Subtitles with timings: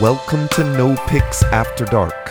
[0.00, 2.30] Welcome to No Picks After Dark,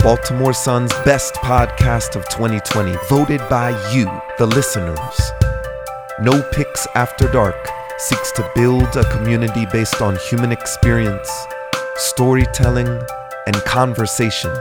[0.00, 4.04] Baltimore Sun's best podcast of 2020, voted by you,
[4.36, 5.32] the listeners.
[6.20, 7.56] No Picks After Dark
[7.96, 11.30] seeks to build a community based on human experience,
[11.94, 13.00] storytelling,
[13.46, 14.54] and conversation.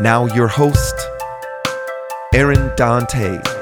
[0.00, 0.96] Now, your host,
[2.34, 3.55] Aaron Dante.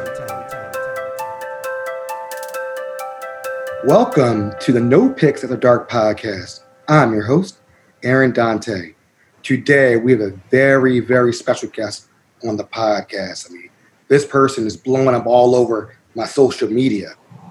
[3.87, 6.61] Welcome to the No Picks at the Dark podcast.
[6.89, 7.58] I'm your host,
[8.03, 8.95] Aaron Dante.
[9.43, 12.07] Today, we have a very, very special guest
[12.49, 13.50] on the podcast.
[13.50, 13.68] I mean,
[14.08, 17.11] this person is blowing up all over my social media.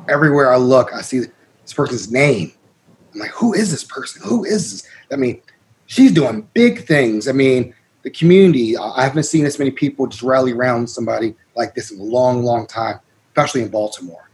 [0.09, 2.51] Everywhere I look, I see this person's name.
[3.13, 4.27] I'm like, who is this person?
[4.27, 4.89] Who is this?
[5.11, 5.39] I mean,
[5.85, 7.27] she's doing big things.
[7.27, 11.75] I mean, the community, I haven't seen this many people just rally around somebody like
[11.75, 14.31] this in a long, long time, especially in Baltimore.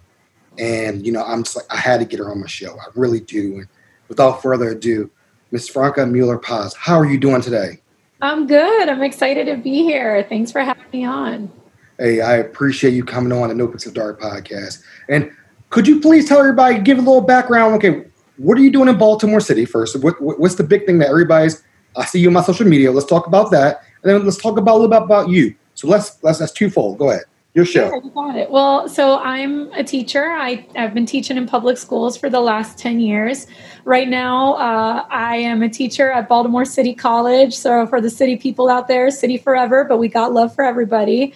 [0.59, 2.77] And, you know, I'm just like, I had to get her on my show.
[2.77, 3.59] I really do.
[3.59, 3.67] And
[4.09, 5.09] without further ado,
[5.52, 7.81] Miss Franca Muller Paz, how are you doing today?
[8.22, 8.89] I'm good.
[8.89, 10.25] I'm excited to be here.
[10.28, 11.50] Thanks for having me on.
[11.97, 14.84] Hey, I appreciate you coming on the No of Dark podcast.
[15.08, 15.31] And
[15.69, 17.75] could you please tell everybody, give a little background?
[17.75, 18.06] Okay,
[18.38, 20.02] what are you doing in Baltimore City first?
[20.02, 21.64] What, what's the big thing that everybody's?
[21.95, 22.91] I see you on my social media.
[22.91, 25.56] Let's talk about that, and then let's talk about a little bit about you.
[25.73, 26.97] So let's let's that's twofold.
[26.97, 27.23] Go ahead.
[27.60, 27.90] Your show.
[27.90, 28.50] Yeah, you got it.
[28.50, 30.32] Well, so I'm a teacher.
[30.32, 33.48] I, I've been teaching in public schools for the last 10 years.
[33.84, 37.54] Right now, uh, I am a teacher at Baltimore City College.
[37.54, 41.34] So, for the city people out there, city forever, but we got love for everybody.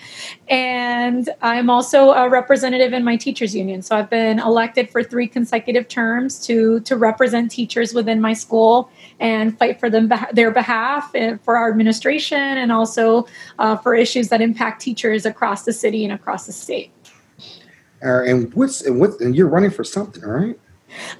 [0.47, 3.81] And I'm also a representative in my teachers union.
[3.81, 8.89] So, I've been elected for three consecutive terms to, to represent teachers within my school
[9.19, 13.25] and fight for them their behalf and for our administration and also
[13.59, 16.91] uh, for issues that impact teachers across the city and across the state.
[18.03, 20.59] Uh, and what's and what and you're running for something, right?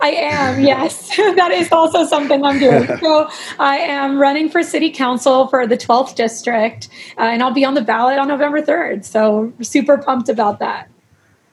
[0.01, 1.15] I am, yes.
[1.17, 2.87] that is also something I'm doing.
[3.03, 7.65] So I am running for city council for the 12th district, uh, and I'll be
[7.65, 9.03] on the ballot on November 3rd.
[9.03, 10.89] So super pumped about that.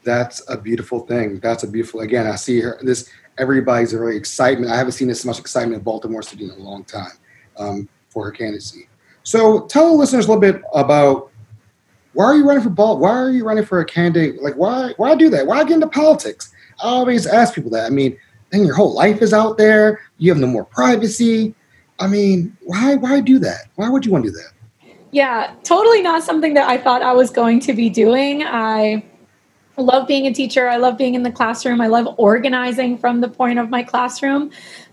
[0.04, 1.40] That's a beautiful thing.
[1.40, 2.00] That's a beautiful.
[2.00, 2.78] Again, I see her.
[2.82, 3.10] This
[3.40, 4.70] everybody's really excitement.
[4.70, 7.12] I haven't seen this much excitement in Baltimore City in a long time
[7.56, 8.88] um, for her candidacy.
[9.22, 11.30] So tell the listeners a little bit about
[12.12, 12.98] why are you running for ball?
[12.98, 14.42] Why are you running for a candidate?
[14.42, 15.46] Like why why do that?
[15.46, 16.52] Why get into politics?
[16.82, 17.86] I always ask people that.
[17.86, 18.18] I mean,
[18.50, 20.00] then your whole life is out there.
[20.18, 21.54] You have no more privacy.
[21.98, 23.66] I mean, why why do that?
[23.76, 24.52] Why would you want to do that?
[25.12, 28.42] Yeah, totally not something that I thought I was going to be doing.
[28.44, 29.04] I
[29.76, 30.68] love being a teacher.
[30.68, 31.80] I love being in the classroom.
[31.80, 34.50] I love organizing from the point of my classroom.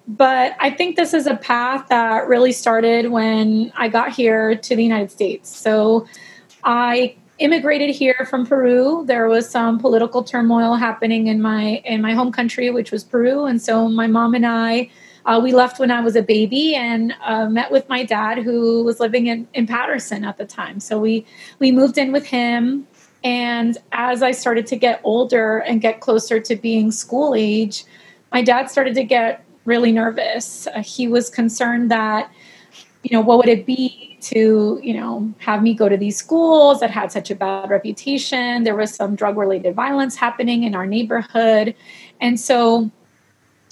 [0.07, 4.75] But I think this is a path that really started when I got here to
[4.75, 5.55] the United States.
[5.55, 6.07] So
[6.63, 9.03] I immigrated here from Peru.
[9.05, 13.45] There was some political turmoil happening in my in my home country, which was Peru,
[13.45, 14.89] and so my mom and I.
[15.25, 18.81] Uh, we left when I was a baby and uh, met with my dad, who
[18.85, 20.79] was living in, in Patterson at the time.
[20.79, 21.25] So we
[21.59, 22.87] we moved in with him.
[23.27, 27.83] And as I started to get older and get closer to being school age,
[28.31, 30.65] my dad started to get really nervous.
[30.67, 32.31] Uh, he was concerned that,
[33.03, 36.79] you know, what would it be to, you know, have me go to these schools
[36.79, 38.63] that had such a bad reputation?
[38.63, 41.75] There was some drug related violence happening in our neighborhood.
[42.21, 42.89] And so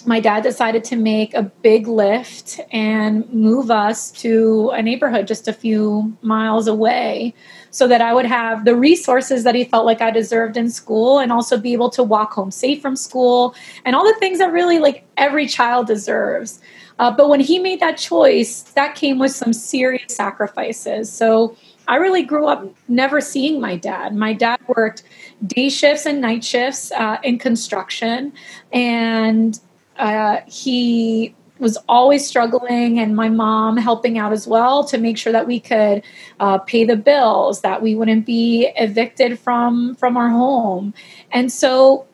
[0.05, 5.47] my dad decided to make a big lift and move us to a neighborhood just
[5.47, 7.33] a few miles away
[7.75, 11.19] so that I would have the resources that he felt like I deserved in school
[11.19, 13.53] and also be able to walk home safe from school
[13.83, 16.61] and all the things that really like every child deserves.
[16.99, 21.11] Uh, but when he made that choice, that came with some serious sacrifices.
[21.11, 21.57] So
[21.89, 24.15] I really grew up never seeing my dad.
[24.15, 25.03] My dad worked
[25.45, 28.31] day shifts and night shifts uh, in construction,
[28.71, 29.59] and
[29.97, 35.31] uh, he was always struggling and my mom helping out as well to make sure
[35.31, 36.03] that we could
[36.39, 40.93] uh, pay the bills that we wouldn't be evicted from from our home.
[41.31, 42.07] And so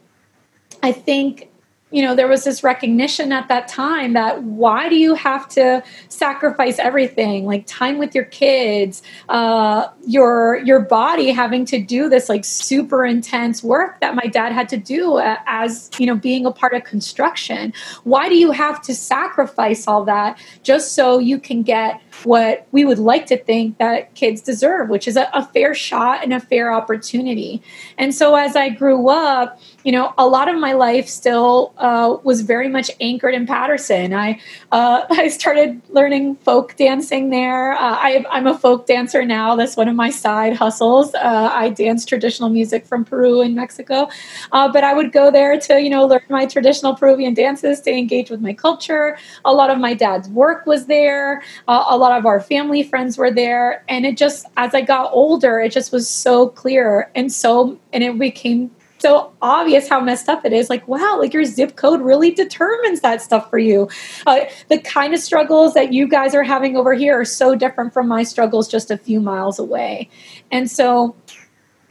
[0.84, 1.51] i think
[1.92, 5.84] you know there was this recognition at that time that why do you have to
[6.08, 7.46] sacrifice everything?
[7.46, 13.06] Like time with your kids uh, your your body having to do this like super
[13.06, 16.84] intense work that my dad had to do as you know being a part of
[16.84, 17.74] construction.
[18.04, 22.86] Why do you have to sacrifice all that just so you can get what we
[22.86, 26.40] would like to think that kids deserve which is a, a fair shot and a
[26.40, 27.62] fair opportunity?
[27.98, 32.18] And so as i grew up you know, a lot of my life still uh,
[32.24, 34.14] was very much anchored in Patterson.
[34.14, 34.40] I
[34.72, 37.74] uh, I started learning folk dancing there.
[37.74, 39.56] Uh, I, am a folk dancer now.
[39.56, 41.14] That's one of my side hustles.
[41.16, 44.10] Uh, I dance traditional music from Peru and Mexico,
[44.52, 47.98] uh, but I would go there to you know learn my traditional Peruvian dances, stay
[47.98, 49.18] engaged with my culture.
[49.46, 51.42] A lot of my dad's work was there.
[51.68, 55.12] Uh, a lot of our family friends were there, and it just as I got
[55.12, 60.30] older, it just was so clear and so and it became so obvious how messed
[60.30, 60.70] up it is.
[60.70, 63.90] Like, wow, like your zip code really determines that stuff for you.
[64.28, 67.94] Uh, the kind of struggles that you guys are having over here are so different
[67.94, 70.10] from my struggles just a few miles away.
[70.52, 71.16] And so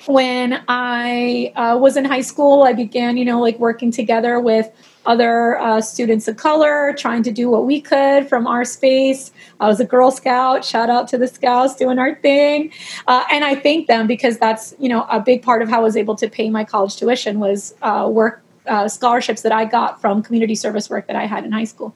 [0.07, 4.71] when I uh, was in high school, I began, you know, like working together with
[5.07, 9.33] other uh, students of color, trying to do what we could from our space.
[9.61, 10.65] I was a Girl Scout.
[10.65, 12.73] Shout out to the Scouts doing our thing,
[13.07, 15.83] uh, and I thank them because that's you know a big part of how I
[15.83, 20.01] was able to pay my college tuition was uh, work uh, scholarships that I got
[20.01, 21.95] from community service work that I had in high school.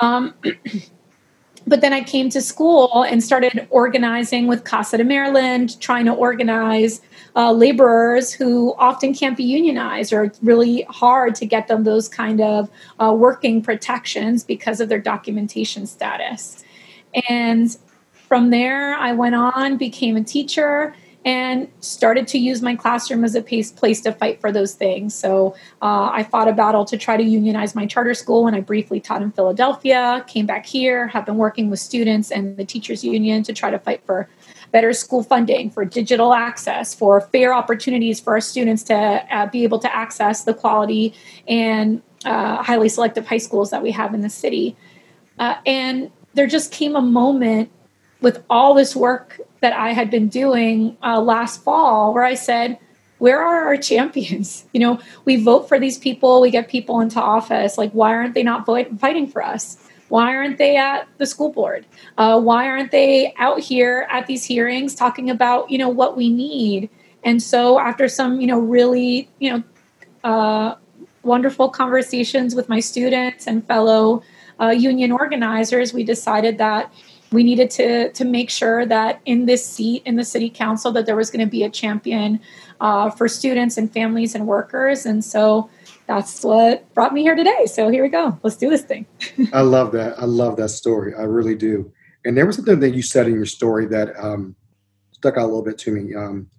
[0.00, 0.34] Um,
[1.66, 6.12] but then I came to school and started organizing with Casa de Maryland, trying to
[6.12, 7.00] organize
[7.36, 12.08] uh, laborers who often can't be unionized or it's really hard to get them those
[12.08, 12.68] kind of
[12.98, 16.64] uh, working protections because of their documentation status.
[17.28, 17.76] And
[18.12, 23.34] from there, I went on, became a teacher, and started to use my classroom as
[23.34, 25.14] a place to fight for those things.
[25.14, 28.60] So uh, I fought a battle to try to unionize my charter school when I
[28.60, 33.04] briefly taught in Philadelphia, came back here, have been working with students and the teachers
[33.04, 34.28] union to try to fight for
[34.72, 39.64] better school funding, for digital access, for fair opportunities for our students to uh, be
[39.64, 41.12] able to access the quality
[41.46, 44.76] and uh, highly selective high schools that we have in the city.
[45.38, 47.70] Uh, and there just came a moment
[48.20, 52.78] with all this work that I had been doing uh, last fall where I said,
[53.18, 54.64] where are our champions?
[54.72, 57.76] You know, we vote for these people, we get people into office.
[57.76, 59.76] Like, why aren't they not fighting for us?
[60.08, 61.86] Why aren't they at the school board?
[62.18, 66.30] Uh, why aren't they out here at these hearings talking about, you know, what we
[66.30, 66.88] need?
[67.22, 69.62] And so, after some, you know, really, you know,
[70.24, 70.76] uh,
[71.22, 74.22] wonderful conversations with my students and fellow
[74.60, 76.92] uh, union organizers, we decided that
[77.32, 81.06] we needed to to make sure that in this seat in the city council that
[81.06, 82.40] there was going to be a champion
[82.80, 85.06] uh, for students and families and workers.
[85.06, 85.70] And so
[86.06, 87.66] that's what brought me here today.
[87.66, 88.38] So here we go.
[88.42, 89.06] Let's do this thing.
[89.52, 90.18] I love that.
[90.18, 91.14] I love that story.
[91.14, 91.92] I really do.
[92.24, 94.56] And there was something that you said in your story that um,
[95.12, 96.14] stuck out a little bit to me.
[96.14, 96.50] Um,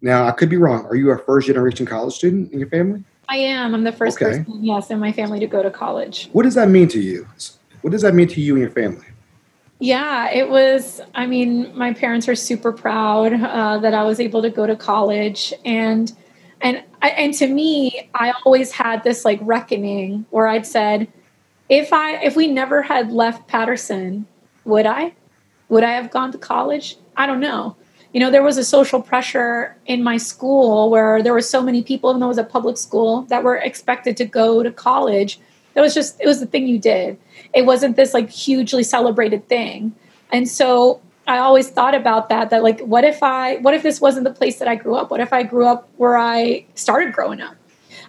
[0.00, 0.84] now i could be wrong.
[0.86, 3.02] Are you a first generation college student in your family?
[3.28, 3.74] I am.
[3.74, 4.38] I'm the first okay.
[4.38, 6.28] person yes in my family to go to college.
[6.32, 7.26] What does that mean to you?
[7.80, 9.06] What does that mean to you and your family
[9.84, 11.02] yeah, it was.
[11.14, 14.74] I mean, my parents are super proud uh, that I was able to go to
[14.74, 16.10] college, and
[16.62, 21.12] and and to me, I always had this like reckoning where I'd said,
[21.68, 24.26] if I if we never had left Patterson,
[24.64, 25.12] would I,
[25.68, 26.96] would I have gone to college?
[27.14, 27.76] I don't know.
[28.14, 31.82] You know, there was a social pressure in my school where there were so many
[31.82, 35.38] people, even though it was a public school, that were expected to go to college.
[35.74, 37.18] It was just it was the thing you did
[37.54, 39.94] it wasn't this like hugely celebrated thing.
[40.32, 44.00] And so I always thought about that that like what if I what if this
[44.00, 45.10] wasn't the place that I grew up?
[45.10, 47.56] What if I grew up where I started growing up?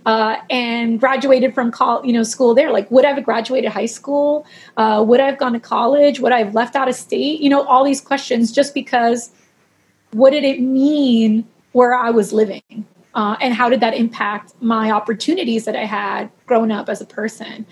[0.06, 2.72] Uh, and graduated from college, you know, school there.
[2.72, 4.46] Like, would I have graduated high school?
[4.78, 6.20] Uh, would I have gone to college?
[6.20, 7.42] Would I have left out of state?
[7.42, 9.32] You know, all these questions just because
[10.12, 12.86] what did it mean where I was living?
[13.16, 17.06] Uh, and how did that impact my opportunities that I had grown up as a
[17.06, 17.66] person?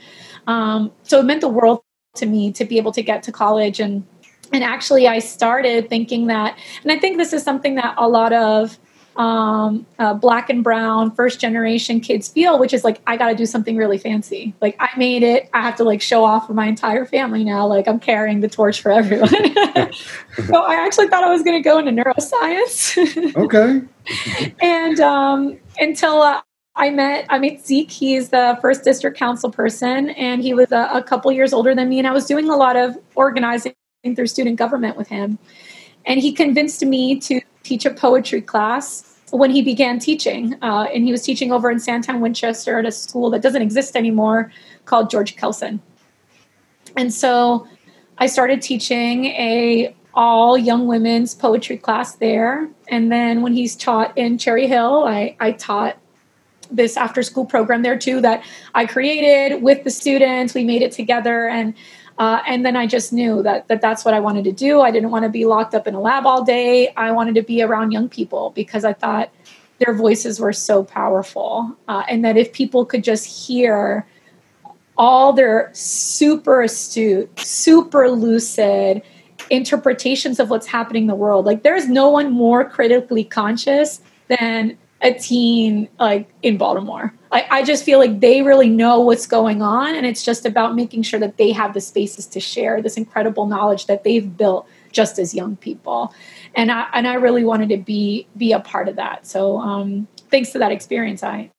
[0.47, 1.83] Um, so it meant the world
[2.15, 4.05] to me to be able to get to college and
[4.51, 8.33] and actually I started thinking that, and I think this is something that a lot
[8.33, 8.77] of
[9.15, 13.35] um, uh, black and brown first generation kids feel, which is like, I got to
[13.35, 14.53] do something really fancy.
[14.61, 15.49] Like, I made it.
[15.53, 17.67] I have to like show off for my entire family now.
[17.67, 19.29] Like, I'm carrying the torch for everyone.
[20.47, 23.35] so, I actually thought I was going to go into neuroscience.
[23.35, 23.81] okay.
[24.61, 26.41] and um, until uh,
[26.75, 27.91] I met I met Zeke.
[27.91, 31.87] He's the first district council person, and he was a, a, couple years older than
[31.87, 31.99] me.
[31.99, 33.73] And I was doing a lot of organizing
[34.15, 35.37] through student government with him.
[36.05, 40.55] And he convinced me to teach a poetry class when he began teaching.
[40.61, 43.95] Uh, and he was teaching over in Sandtown, Winchester, at a school that doesn't exist
[43.95, 44.51] anymore
[44.85, 45.81] called George Kelson.
[46.95, 47.67] And so
[48.17, 52.69] I started teaching a all young women's poetry class there.
[52.89, 55.97] And then when he's taught in Cherry Hill, I, I taught
[56.69, 58.43] this after school program there too that
[58.75, 60.53] I created with the students.
[60.53, 61.73] We made it together and
[62.17, 64.81] uh, and then I just knew that, that that's what I wanted to do.
[64.81, 66.93] I didn't want to be locked up in a lab all day.
[66.95, 69.31] I wanted to be around young people because I thought
[69.79, 74.07] their voices were so powerful, uh, and that if people could just hear
[74.97, 79.01] all their super astute, super lucid
[79.49, 81.45] interpretations of what's happening in the world.
[81.45, 87.13] Like there's no one more critically conscious than a teen like in Baltimore.
[87.33, 90.75] I, I just feel like they really know what's going on and it's just about
[90.75, 94.67] making sure that they have the spaces to share this incredible knowledge that they've built
[94.91, 96.13] just as young people.
[96.55, 99.25] And I and I really wanted to be be a part of that.
[99.25, 101.49] So um thanks to that experience I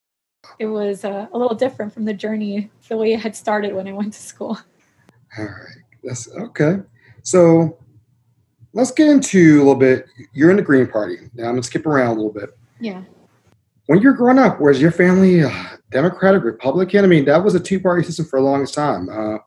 [0.61, 3.89] it was uh, a little different from the journey the way it had started when
[3.89, 4.57] I went to school.
[5.37, 5.83] All right.
[6.05, 6.83] That's okay.
[7.23, 7.79] So
[8.75, 10.07] let's get into a little bit.
[10.33, 11.17] You're in the Green Party.
[11.35, 12.57] Now I'm gonna skip around a little bit.
[12.79, 13.03] Yeah.
[13.87, 15.51] When you're growing up, was your family uh,
[15.91, 17.05] Democratic, Republican?
[17.05, 19.09] I mean, that was a two-party system for the longest time.
[19.09, 19.39] Uh,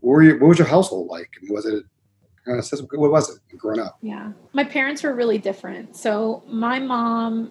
[0.00, 1.30] what, what was your household like?
[1.48, 1.84] Was it
[2.62, 2.86] system?
[2.92, 3.98] What was it growing up?
[4.02, 5.96] Yeah, my parents were really different.
[5.96, 7.50] So my mom,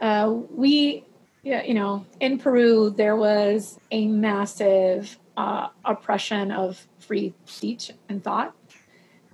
[0.00, 1.04] uh, we,
[1.42, 8.22] yeah, you know, in Peru there was a massive uh, oppression of free speech and
[8.22, 8.54] thought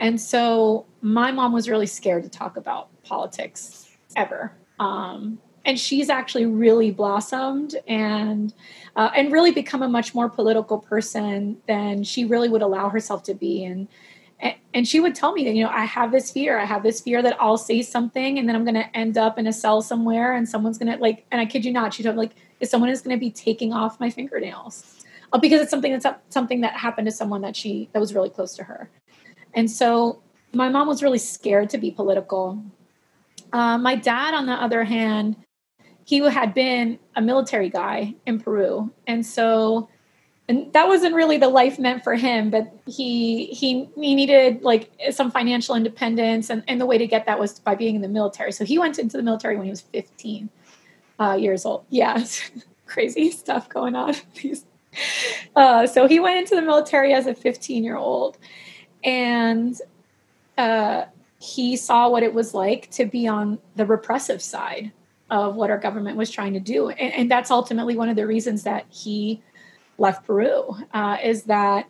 [0.01, 4.57] and so my mom was really scared to talk about politics ever.
[4.81, 8.55] Um, and she's actually really blossomed and
[8.97, 13.23] uh, and really become a much more political person than she really would allow herself
[13.25, 13.65] to be.
[13.65, 13.89] And
[14.73, 16.59] and she would tell me that you know I have this fear.
[16.59, 19.39] I have this fear that I'll say something and then I'm going to end up
[19.39, 21.27] in a cell somewhere and someone's going to like.
[21.31, 23.31] And I kid you not, she told me like, if someone is going to be
[23.31, 27.57] taking off my fingernails uh, because it's something that's something that happened to someone that
[27.57, 28.89] she that was really close to her.
[29.55, 32.63] And so my mom was really scared to be political.
[33.53, 35.37] Uh, my dad, on the other hand,
[36.11, 38.93] he had been a military guy in Peru.
[39.07, 39.89] And so
[40.49, 44.91] and that wasn't really the life meant for him, but he he he needed like
[45.13, 48.09] some financial independence and, and the way to get that was by being in the
[48.09, 48.51] military.
[48.51, 50.51] So he went into the military when he was 15
[51.21, 51.85] uh, years old.
[51.91, 52.25] Yeah,
[52.87, 54.17] crazy stuff going on.
[55.55, 58.37] uh, so he went into the military as a 15 year old
[59.05, 59.81] and
[60.59, 61.05] uh,
[61.39, 64.91] he saw what it was like to be on the repressive side
[65.31, 66.91] of what our government was trying to do.
[66.91, 69.43] And, and that's ultimately one of the reasons that he
[69.99, 71.89] left peru uh, is that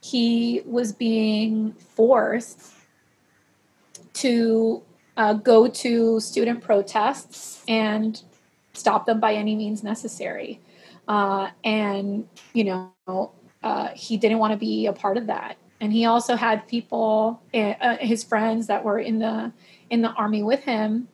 [0.00, 2.72] he was being forced
[4.14, 4.82] to
[5.16, 8.22] uh, go to student protests and
[8.72, 10.60] stop them by any means necessary.
[11.08, 15.56] Uh, and you know uh, he didn't want to be a part of that.
[15.80, 19.52] And he also had people eh, uh, his friends that were in the
[19.90, 21.08] in the army with him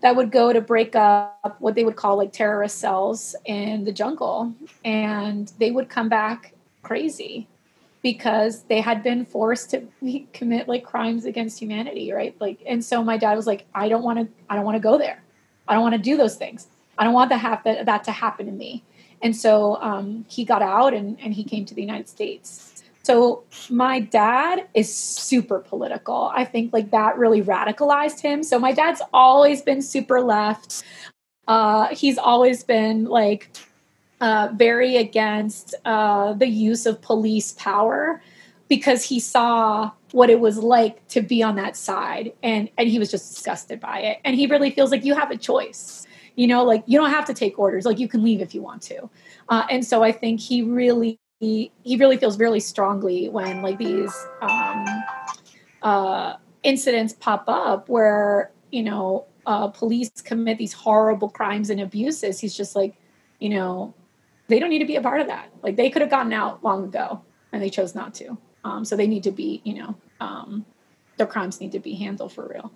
[0.00, 3.92] that would go to break up what they would call like terrorist cells in the
[3.92, 4.54] jungle.
[4.84, 7.48] And they would come back crazy
[8.02, 9.86] because they had been forced to
[10.32, 12.36] commit like crimes against humanity right?
[12.40, 14.80] Like and so my dad was like i don't want to i don't want to
[14.80, 15.22] go there.
[15.66, 16.68] I don't want to do those things.
[16.96, 18.84] I don't want that, that to happen to me.
[19.20, 22.75] And so um, he got out and, and he came to the united states
[23.06, 26.32] so my dad is super political.
[26.34, 28.42] I think like that really radicalized him.
[28.42, 30.82] So my dad's always been super left.
[31.46, 33.56] Uh, he's always been like
[34.20, 38.20] uh, very against uh, the use of police power
[38.66, 42.98] because he saw what it was like to be on that side and and he
[42.98, 46.46] was just disgusted by it and he really feels like you have a choice you
[46.46, 48.80] know like you don't have to take orders like you can leave if you want
[48.80, 49.08] to
[49.50, 53.78] uh, and so i think he really he he really feels really strongly when like
[53.78, 54.86] these um,
[55.82, 62.40] uh, incidents pop up where you know uh, police commit these horrible crimes and abuses.
[62.40, 62.94] He's just like,
[63.38, 63.94] you know,
[64.48, 65.50] they don't need to be a part of that.
[65.62, 68.36] Like they could have gotten out long ago, and they chose not to.
[68.64, 70.64] Um, so they need to be, you know, um,
[71.18, 72.72] their crimes need to be handled for real.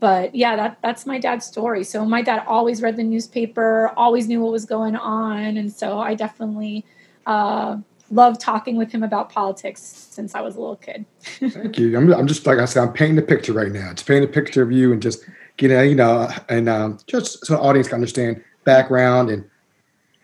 [0.00, 1.84] But yeah, that that's my dad's story.
[1.84, 6.00] So my dad always read the newspaper, always knew what was going on, and so
[6.00, 6.84] I definitely.
[7.26, 7.78] Uh,
[8.10, 11.06] love talking with him about politics since I was a little kid.
[11.22, 11.96] Thank you.
[11.96, 13.90] I'm, I'm just like I said, I'm painting a picture right now.
[13.90, 15.24] It's painting a picture of you and just
[15.56, 19.48] getting, you know, and um, just so the audience can understand background and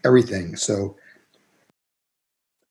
[0.05, 0.57] everything.
[0.57, 0.97] So,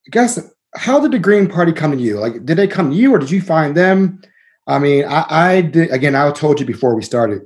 [0.07, 0.39] I guess
[0.75, 2.19] how did the Green Party come to you?
[2.19, 4.22] Like, did they come to you or did you find them?
[4.67, 5.91] I mean, I, I did.
[5.91, 7.43] Again, I told you before we started.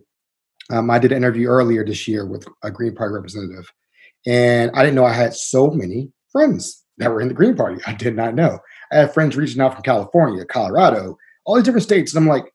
[0.72, 3.72] Um, I did an interview earlier this year with a Green Party representative,
[4.26, 7.82] and I didn't know I had so many friends that were in the Green Party.
[7.88, 8.60] I did not know.
[8.92, 12.54] I have friends reaching out from California, Colorado, all these different states, and I'm like,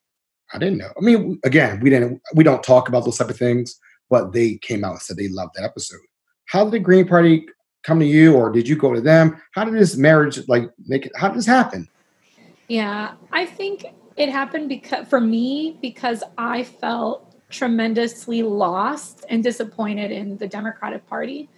[0.53, 0.91] I didn't know.
[0.97, 4.55] I mean, again, we didn't we don't talk about those type of things, but they
[4.57, 5.99] came out and said they loved that episode.
[6.45, 7.45] How did the Green Party
[7.83, 9.41] come to you, or did you go to them?
[9.53, 11.11] How did this marriage like make it?
[11.15, 11.87] How did this happen?
[12.67, 13.85] Yeah, I think
[14.15, 21.07] it happened because for me because I felt tremendously lost and disappointed in the Democratic
[21.07, 21.49] Party.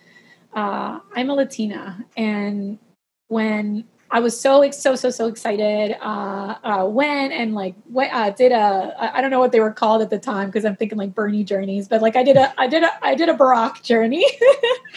[0.53, 2.79] Uh, I'm a Latina, and
[3.27, 5.97] when I was so so so so excited.
[6.01, 9.71] Uh, uh, went and like went, uh, did a I don't know what they were
[9.71, 12.53] called at the time because I'm thinking like Bernie journeys, but like I did a
[12.59, 14.25] I did a I did a Barack journey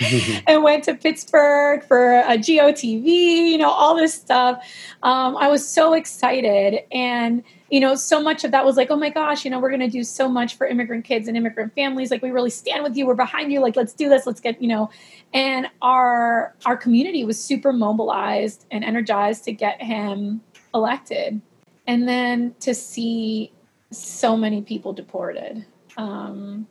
[0.46, 4.64] and went to Pittsburgh for a GOTV, you know, all this stuff.
[5.02, 8.96] Um, I was so excited and you know, so much of that was like, oh
[8.96, 11.72] my gosh, you know, we're going to do so much for immigrant kids and immigrant
[11.74, 12.10] families.
[12.10, 13.06] Like, we really stand with you.
[13.06, 13.60] We're behind you.
[13.60, 14.26] Like, let's do this.
[14.26, 14.90] Let's get, you know,
[15.32, 20.40] and our our community was super mobilized and energized to get him
[20.74, 21.40] elected,
[21.86, 23.52] and then to see
[23.92, 25.64] so many people deported.
[25.96, 26.66] Um,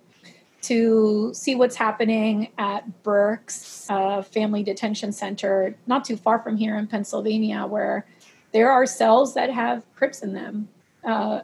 [0.62, 6.76] to see what's happening at Berks uh, Family Detention Center, not too far from here
[6.76, 8.06] in Pennsylvania, where
[8.52, 10.68] there are cells that have Crips in them
[11.04, 11.42] uh,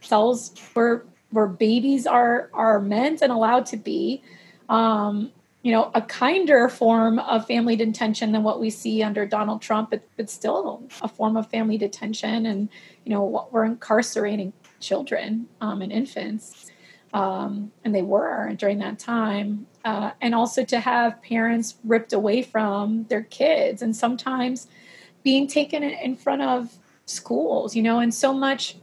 [0.00, 4.22] cells where where babies are are meant and allowed to be.
[4.68, 9.60] Um, you know, a kinder form of family detention than what we see under Donald
[9.60, 12.46] Trump, but, but still a form of family detention.
[12.46, 12.68] And,
[13.04, 16.70] you know, we're incarcerating children um, and infants.
[17.12, 19.66] Um, and they were during that time.
[19.84, 24.68] Uh, and also to have parents ripped away from their kids and sometimes
[25.24, 26.78] being taken in front of
[27.08, 28.74] schools, you know, and so much,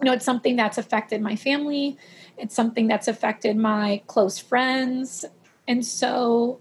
[0.00, 1.96] you know, it's something that's affected my family.
[2.38, 5.24] It's something that's affected my close friends.
[5.68, 6.58] And so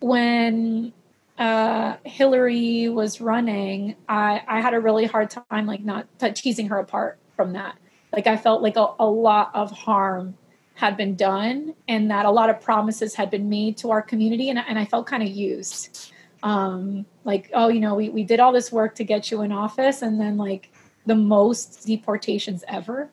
[0.00, 0.92] when
[1.38, 6.78] uh, Hillary was running, I, I had a really hard time, like, not teasing her
[6.78, 7.76] apart from that.
[8.12, 10.36] Like, I felt like a, a lot of harm
[10.74, 14.48] had been done and that a lot of promises had been made to our community.
[14.48, 18.40] And, and I felt kind of used um, like oh you know we, we did
[18.40, 20.70] all this work to get you in office and then like
[21.06, 23.10] the most deportations ever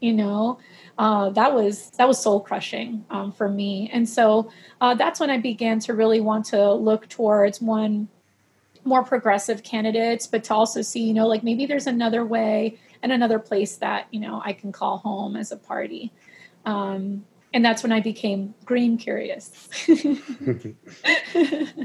[0.00, 0.58] you know?
[0.98, 3.90] Uh, that was that was soul crushing um, for me.
[3.92, 4.50] And so
[4.80, 8.08] uh, that's when i began to really want to look towards one
[8.84, 13.10] more progressive candidates but to also see you know like maybe there's another way and
[13.10, 16.12] another place that you know i can call home as a party.
[16.64, 19.68] Um, and that's when i became green curious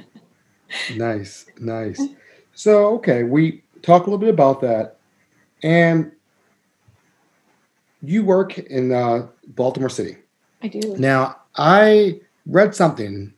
[0.96, 2.02] nice, nice.
[2.54, 4.98] So, okay, we talk a little bit about that,
[5.64, 6.12] and
[8.02, 10.18] you work in uh, Baltimore City.
[10.62, 10.96] I do.
[10.98, 13.34] Now, I read something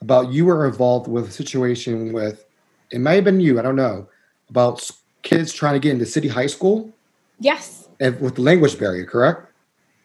[0.00, 2.44] about you were involved with a situation with
[2.90, 4.08] it may have been you, I don't know,
[4.48, 4.90] about
[5.22, 6.90] kids trying to get into city high school.
[7.38, 7.88] Yes.
[8.00, 9.49] And with the language barrier, correct?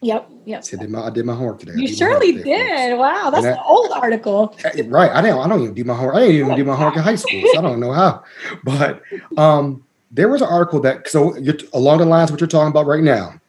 [0.02, 0.30] Yep.
[0.44, 0.64] Yep.
[0.64, 1.72] See, I did my, I did my homework today.
[1.76, 2.98] You surely did.
[2.98, 4.56] Wow, that's an old article.
[4.84, 5.10] Right.
[5.10, 5.40] I don't.
[5.40, 6.16] I don't even do my homework.
[6.16, 8.22] I didn't even do my homework in high school, so I don't know how.
[8.62, 9.02] But
[9.36, 11.34] um, there was an article that so
[11.72, 13.40] along the lines of what you're talking about right now.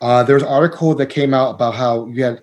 [0.00, 2.40] Uh, there was an article that came out about how you had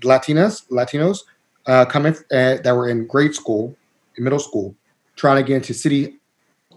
[0.00, 1.20] Latinas, Latinos
[1.66, 3.76] uh, coming uh, that were in grade school,
[4.16, 4.74] in middle school,
[5.14, 6.16] trying to get into city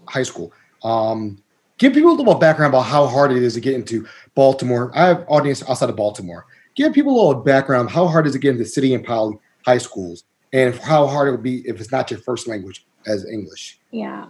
[0.08, 0.52] high school.
[0.82, 1.42] Um,
[1.80, 4.92] give people a little background about how hard it is to get into Baltimore.
[4.94, 6.46] I have audience outside of Baltimore.
[6.76, 7.90] Give people a little background.
[7.90, 11.42] How hard is it to city and poly high schools, and how hard it would
[11.42, 13.78] be if it's not your first language as English.
[13.90, 14.26] Yeah,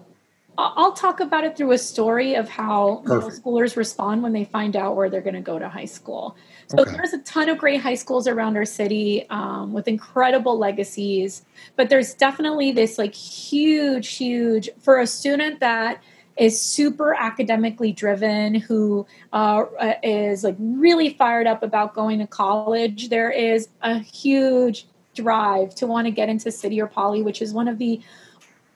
[0.58, 4.76] I'll talk about it through a story of how middle schoolers respond when they find
[4.76, 6.36] out where they're going to go to high school.
[6.68, 6.92] So okay.
[6.92, 11.42] there's a ton of great high schools around our city um, with incredible legacies,
[11.76, 16.02] but there's definitely this like huge, huge for a student that
[16.40, 19.64] is super academically driven, who uh,
[20.02, 25.86] is like really fired up about going to college, there is a huge drive to
[25.86, 28.00] want to get into city or poly, which is one of the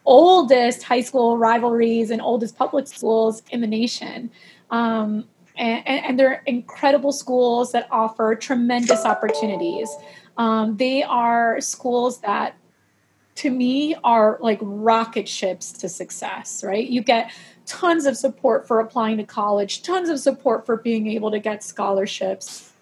[0.04, 4.30] oldest high school rivalries and oldest public schools in the nation.
[4.70, 5.24] Um,
[5.56, 9.88] and, and, they're incredible schools that offer tremendous opportunities.
[10.36, 12.56] Um, they are schools that,
[13.36, 16.86] to me, are like rocket ships to success, right?
[16.86, 17.30] You get
[17.66, 21.62] tons of support for applying to college, tons of support for being able to get
[21.62, 22.72] scholarships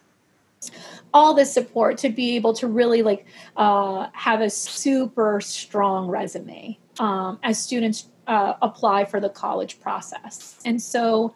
[1.15, 6.79] all this support to be able to really like uh, have a super strong resume
[6.99, 11.35] um, as students uh, apply for the college process and so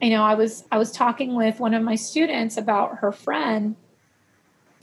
[0.00, 3.76] you know i was i was talking with one of my students about her friend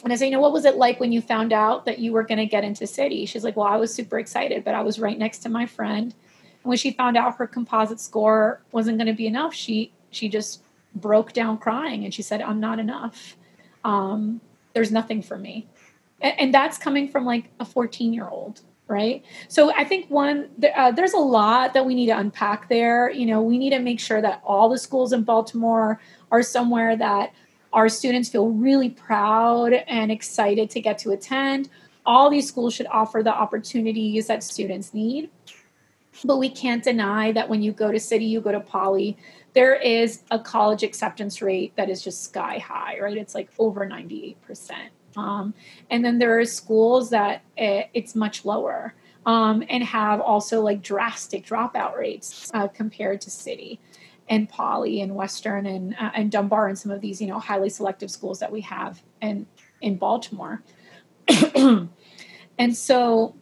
[0.04, 2.14] and I said, you know, what was it like when you found out that you
[2.14, 3.26] were going to get into city?
[3.26, 6.14] She's like, well, I was super excited, but I was right next to my friend
[6.68, 10.64] when she found out her composite score wasn't going to be enough, she she just
[10.96, 13.38] broke down crying and she said, "I'm not enough.
[13.84, 14.42] Um,
[14.74, 15.68] there's nothing for me."
[16.22, 19.24] And, and, that's coming from like a 14 year old, right?
[19.48, 23.10] So I think one uh, there's a lot that we need to unpack there.
[23.12, 26.02] You know, we need to make sure that all the schools in Baltimore
[26.32, 27.34] are somewhere that
[27.74, 31.70] Our students feel really proud and excited to get to attend.
[32.06, 35.30] All these schools should offer the opportunities that students need.
[36.24, 39.18] But we can't deny that when you go to City, you go to Poly,
[39.54, 43.18] there is a college acceptance rate that is just sky high, right?
[43.18, 44.36] It's like over 98%.
[45.16, 45.54] Um,
[45.90, 48.94] and then there are schools that it, it's much lower
[49.26, 53.80] um, and have also like drastic dropout rates uh, compared to City
[54.30, 57.70] and Poly and Western and uh, and Dunbar and some of these you know highly
[57.70, 59.48] selective schools that we have in
[59.82, 60.64] in Baltimore.
[61.56, 61.90] and
[62.76, 63.36] so,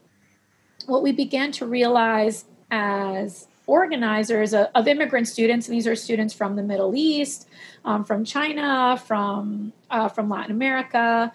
[0.85, 6.55] what we began to realize as organizers of, immigrant students, and these are students from
[6.55, 7.47] the Middle East,
[7.83, 11.31] um, from China, from uh, from Latin America.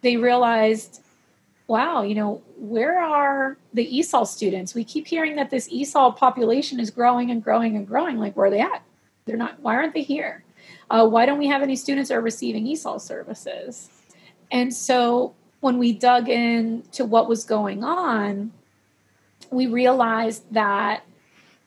[0.00, 1.00] They realized,
[1.66, 4.74] wow, you know, where are the ESOL students?
[4.74, 8.18] We keep hearing that this ESOL population is growing and growing and growing.
[8.18, 8.82] Like, where are they at?
[9.24, 9.60] They're not.
[9.60, 10.44] Why aren't they here?
[10.90, 13.88] Uh, why don't we have any students that are receiving ESOL services?
[14.50, 18.52] And so when we dug into what was going on,
[19.52, 21.04] we realized that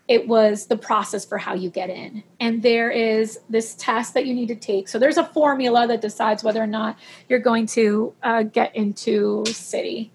[0.08, 2.24] it was the process for how you get in.
[2.40, 4.88] And there is this test that you need to take.
[4.88, 9.46] So there's a formula that decides whether or not you're going to uh, get into
[9.48, 10.12] city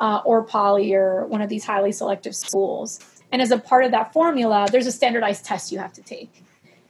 [0.00, 3.00] uh, or poly or one of these highly selective schools.
[3.30, 6.42] And as a part of that formula, there's a standardized test you have to take.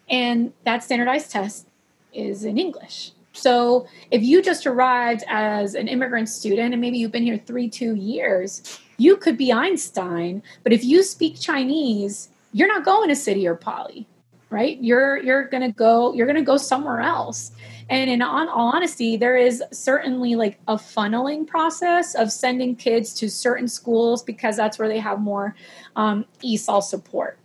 [0.08, 1.66] And that standardized test
[2.14, 3.12] is in English.
[3.32, 7.68] So if you just arrived as an immigrant student and maybe you've been here three,
[7.68, 10.42] two years, you could be Einstein.
[10.62, 14.06] But if you speak Chinese, you're not going to city or poly
[14.50, 17.52] right you're you're to go you're to go somewhere else
[17.90, 23.28] and in all honesty there is certainly like a funneling process of sending kids to
[23.28, 25.54] certain schools because that's where they have more
[25.96, 27.38] um, esol support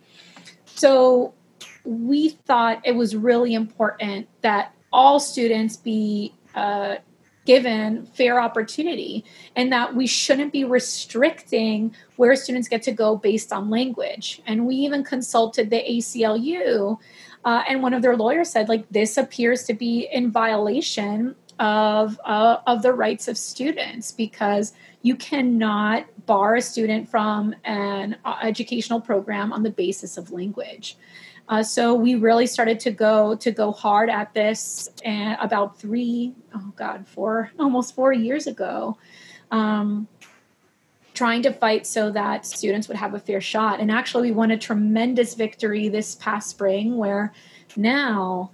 [0.66, 1.34] so
[1.84, 6.96] we thought it was really important that all students be uh,
[7.46, 9.26] given fair opportunity
[9.56, 14.42] and that we shouldn't be restricting where students get to go based on language.
[14.46, 16.98] And we even consulted the ACLU,
[17.46, 22.20] uh, and one of their lawyers said, like, this appears to be in violation of
[22.26, 28.38] uh, of the rights of students because you cannot bar a student from an uh,
[28.42, 30.98] educational program on the basis of language.
[31.50, 36.34] Uh, so we really started to go to go hard at this and about three
[36.56, 38.98] oh god four almost four years ago
[39.52, 40.08] um,
[41.14, 43.80] trying to fight so that students would have a fair shot.
[43.80, 47.34] And actually we won a tremendous victory this past spring where
[47.76, 48.52] now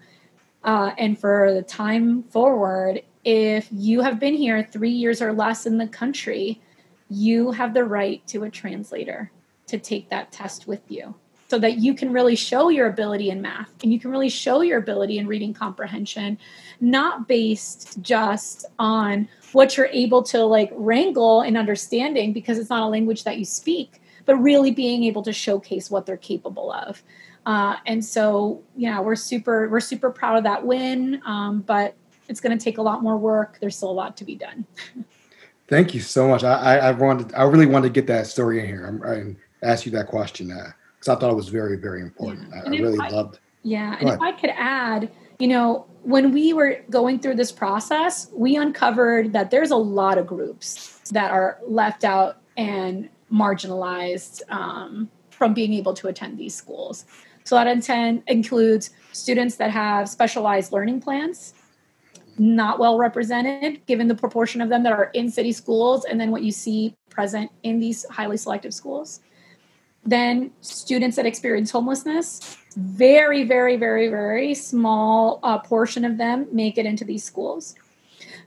[0.64, 5.66] uh, and for the time forward if you have been here three years or less
[5.66, 6.62] in the country
[7.10, 9.32] you have the right to a translator
[9.68, 11.16] to take that test with you
[11.50, 14.62] so that you can really show your ability in math and you can really show
[14.62, 16.38] your ability in reading comprehension
[16.80, 22.84] not based just on what you're able to like wrangle in understanding because it's not
[22.84, 27.02] a language that you speak but really being able to showcase what they're capable of.
[27.48, 31.96] Uh, and so yeah we're super we're super proud of that win um, but
[32.28, 33.58] it's going to take a lot more work.
[33.60, 34.68] There's still a lot to be done.
[35.68, 36.44] Thank you so much.
[36.44, 38.86] I i, I wanted i really wanted to get that story in here.
[38.86, 40.52] I'm, ask you that question.
[40.52, 42.50] Uh, because I thought it was very, very important.
[42.50, 42.62] Yeah.
[42.66, 43.40] I, I really I, loved.
[43.64, 48.30] Yeah, and if I could add, you know, when we were going through this process,
[48.34, 55.10] we uncovered that there's a lot of groups that are left out and marginalized um,
[55.30, 57.06] from being able to attend these schools.
[57.44, 61.54] So that intent includes students that have specialized learning plans,
[62.38, 66.32] not well represented given the proportion of them that are in city schools and then
[66.32, 69.20] what you see present in these highly selective schools
[70.06, 72.58] then students that experience homelessness.
[72.76, 77.76] Very very very very small uh, portion of them make it into these schools.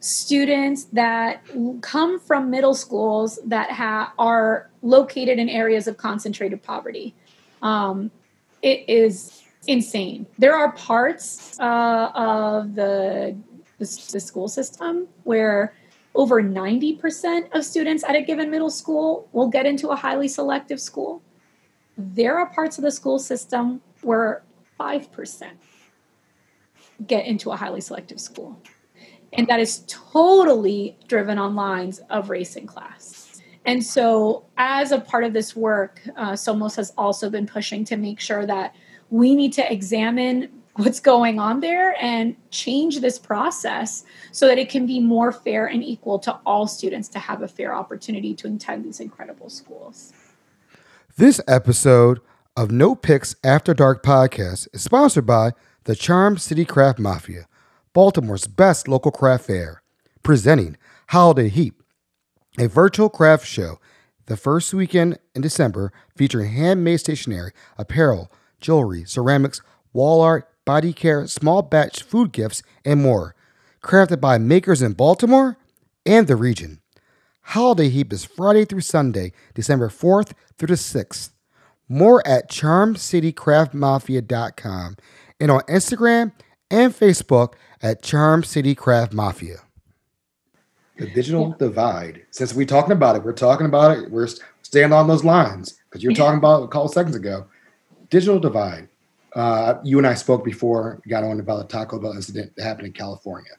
[0.01, 1.43] Students that
[1.81, 7.15] come from middle schools that ha- are located in areas of concentrated poverty.
[7.63, 8.11] Um,
[8.63, 10.27] it is insane.
[10.39, 13.37] There are parts uh, of the,
[13.79, 15.75] the, the school system where
[16.15, 20.81] over 90% of students at a given middle school will get into a highly selective
[20.81, 21.23] school
[22.15, 24.43] there are parts of the school system where
[24.79, 25.51] 5%
[27.07, 28.61] get into a highly selective school.
[29.33, 33.41] And that is totally driven on lines of race and class.
[33.65, 37.97] And so, as a part of this work, uh, Somos has also been pushing to
[37.97, 38.75] make sure that
[39.11, 44.69] we need to examine what's going on there and change this process so that it
[44.69, 48.49] can be more fair and equal to all students to have a fair opportunity to
[48.49, 50.13] attend these incredible schools.
[51.19, 52.21] This episode
[52.57, 55.53] of No Picks After Dark podcast is sponsored by
[55.85, 57.47] the Charm City Craft Mafia,
[57.93, 59.83] Baltimore's best local craft fair,
[60.23, 61.83] presenting Holiday Heap,
[62.59, 63.79] a virtual craft show
[64.25, 69.61] the first weekend in December featuring handmade stationery, apparel, jewelry, ceramics,
[69.93, 73.35] wall art, body care, small batch food gifts, and more.
[73.83, 75.59] Crafted by makers in Baltimore
[76.07, 76.82] and the region.
[77.43, 81.31] Holiday Heap is Friday through Sunday, December 4th through the 6th.
[81.89, 84.97] More at charmcitycraftmafia.com
[85.41, 86.33] and on Instagram
[86.71, 89.59] and Facebook at Charm City Craft Mafia.
[90.97, 91.55] The digital yeah.
[91.59, 92.23] divide.
[92.31, 94.11] Since we're talking about it, we're talking about it.
[94.11, 94.29] We're
[94.63, 97.45] staying on those lines because you're talking about a couple seconds ago.
[98.09, 98.89] Digital divide.
[99.35, 102.87] Uh, you and I spoke before, got on about the Taco Bell incident that happened
[102.87, 103.51] in California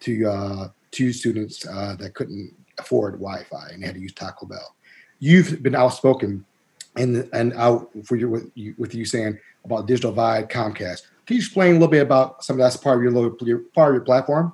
[0.00, 4.74] to uh, two students uh, that couldn't afford Wi-Fi and had to use Taco Bell.
[5.18, 6.44] You've been outspoken
[6.96, 11.02] and and out for your with you, with you saying about digital divide, Comcast.
[11.26, 13.90] Can you explain a little bit about some of that's part of your, your part
[13.90, 14.52] of your platform?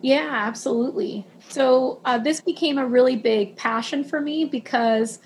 [0.00, 1.24] Yeah, absolutely.
[1.48, 5.20] So uh, this became a really big passion for me because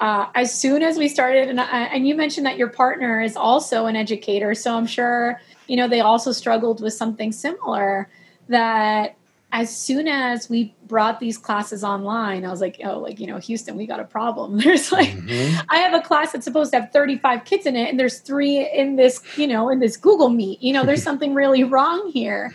[0.00, 3.36] uh, as soon as we started, and, uh, and you mentioned that your partner is
[3.36, 8.08] also an educator, so I'm sure you know they also struggled with something similar.
[8.48, 9.14] That
[9.52, 13.38] as soon as we brought these classes online, I was like, oh, like, you know,
[13.38, 14.58] Houston, we got a problem.
[14.64, 15.60] There's like, mm-hmm.
[15.68, 18.68] I have a class that's supposed to have 35 kids in it, and there's three
[18.70, 20.62] in this, you know, in this Google Meet.
[20.62, 22.54] You know, there's something really wrong here.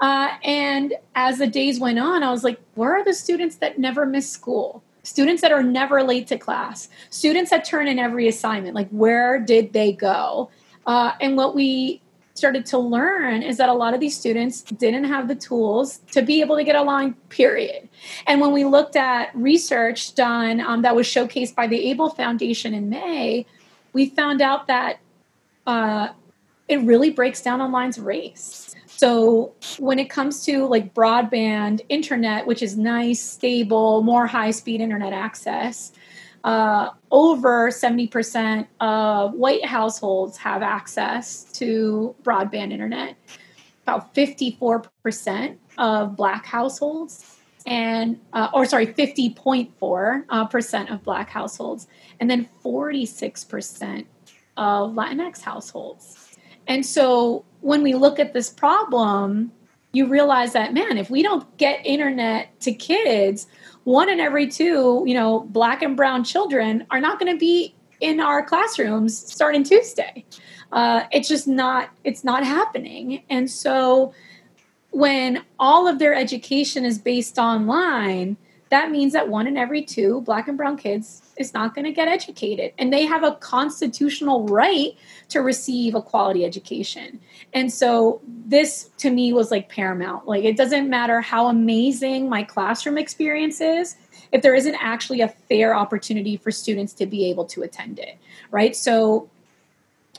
[0.00, 3.78] Uh, and as the days went on, I was like, where are the students that
[3.78, 4.82] never miss school?
[5.02, 9.38] Students that are never late to class, students that turn in every assignment, like where
[9.38, 10.50] did they go?
[10.84, 12.02] Uh, and what we
[12.36, 16.22] started to learn is that a lot of these students didn't have the tools to
[16.22, 17.88] be able to get online period.
[18.26, 22.74] And when we looked at research done um, that was showcased by the Abell foundation
[22.74, 23.46] in may
[23.96, 24.98] we found out that
[25.66, 26.08] uh,
[26.68, 28.74] it really breaks down online's race.
[28.86, 34.82] So when it comes to like broadband internet, which is nice, stable, more high speed
[34.82, 35.92] internet access,
[36.46, 43.16] uh, over 70% of white households have access to broadband internet.
[43.82, 51.88] About 54% of black households and uh, or sorry 50.4 uh, percent of black households
[52.20, 54.06] and then 46%
[54.56, 56.26] of latinx households
[56.66, 59.52] and so when we look at this problem,
[59.92, 63.46] you realize that, man, if we don't get internet to kids,
[63.86, 67.72] one in every two, you know, black and brown children are not going to be
[68.00, 70.24] in our classrooms starting Tuesday.
[70.72, 73.22] Uh, it's just not, it's not happening.
[73.30, 74.12] And so
[74.90, 78.36] when all of their education is based online,
[78.70, 81.92] that means that one in every two black and brown kids is not going to
[81.92, 82.72] get educated.
[82.78, 84.96] And they have a constitutional right
[85.28, 87.20] to receive a quality education.
[87.52, 90.26] And so this to me was like paramount.
[90.26, 93.96] Like it doesn't matter how amazing my classroom experience is
[94.32, 98.18] if there isn't actually a fair opportunity for students to be able to attend it
[98.50, 98.76] right?
[98.76, 99.28] So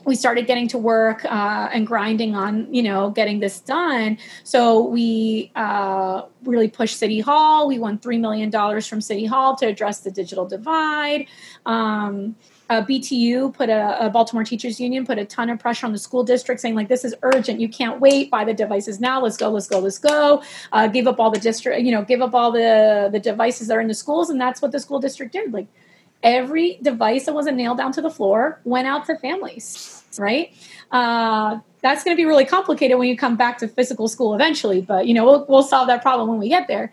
[0.08, 4.18] we started getting to work uh, and grinding on you know getting this done.
[4.44, 7.68] So we uh, really pushed city hall.
[7.68, 8.50] We won $3 million
[8.82, 11.28] from city hall to address the digital divide.
[11.66, 12.36] Um,
[12.70, 15.98] uh, btu put a, a, baltimore teachers union put a ton of pressure on the
[15.98, 17.60] school district saying like this is urgent.
[17.60, 18.32] You can't wait.
[18.32, 19.22] Buy the devices now.
[19.22, 20.42] Let's go let's go let's go.
[20.72, 23.78] Uh, give up all the district you know give up all the the devices that
[23.78, 25.54] are in the schools and that's what the school district did.
[25.54, 25.68] Like
[26.24, 30.54] every device that wasn't nailed down to the floor went out to families, right?
[30.92, 34.82] Uh, that's going to be really complicated when you come back to physical school eventually,
[34.82, 36.92] but you know we'll, we'll solve that problem when we get there.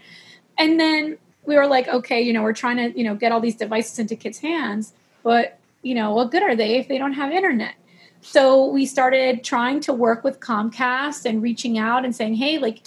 [0.59, 3.41] And then we were like, okay, you know, we're trying to you know get all
[3.41, 7.13] these devices into kids' hands, but you know, what good are they if they don't
[7.13, 7.75] have internet?
[8.23, 12.81] So we started trying to work with Comcast and reaching out and saying, hey, like,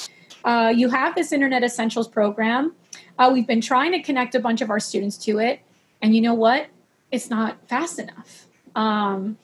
[0.44, 2.74] uh, you have this Internet Essentials program.
[3.20, 5.60] Uh, we've been trying to connect a bunch of our students to it.
[6.02, 6.68] And you know what?
[7.12, 8.48] It's not fast enough.
[8.76, 9.38] Um,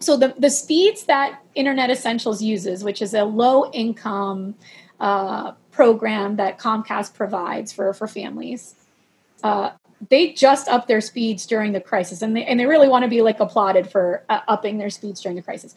[0.00, 4.54] so the, the speeds that Internet Essentials uses, which is a low income
[5.00, 8.74] uh, program that Comcast provides for, for families,
[9.42, 9.70] uh,
[10.10, 13.08] they just up their speeds during the crisis and they, and they really want to
[13.08, 15.74] be like applauded for uh, upping their speeds during the crisis.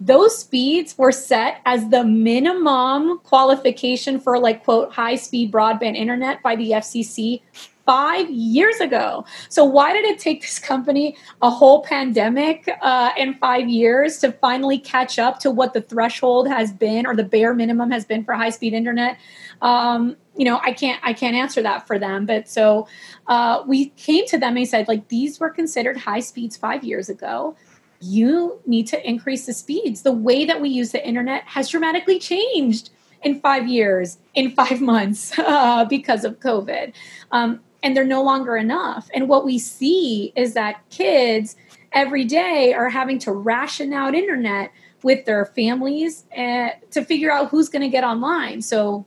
[0.00, 6.42] Those speeds were set as the minimum qualification for like quote high speed broadband internet
[6.42, 7.42] by the FCC
[7.84, 9.24] five years ago.
[9.48, 14.32] So why did it take this company a whole pandemic uh, and five years to
[14.32, 18.24] finally catch up to what the threshold has been or the bare minimum has been
[18.24, 19.18] for high speed internet?
[19.62, 22.26] Um, you know, I can't I can't answer that for them.
[22.26, 22.86] But so
[23.26, 27.08] uh, we came to them and said like these were considered high speeds five years
[27.08, 27.56] ago.
[28.04, 30.02] you need to increase the speeds.
[30.02, 32.90] The way that we use the internet has dramatically changed
[33.22, 36.92] in five years, in five months, uh, because of COVID.
[37.30, 39.08] Um, and they're no longer enough.
[39.14, 41.56] And what we see is that kids
[41.92, 47.50] every day are having to ration out internet with their families uh, to figure out
[47.50, 48.62] who's going to get online.
[48.62, 49.04] So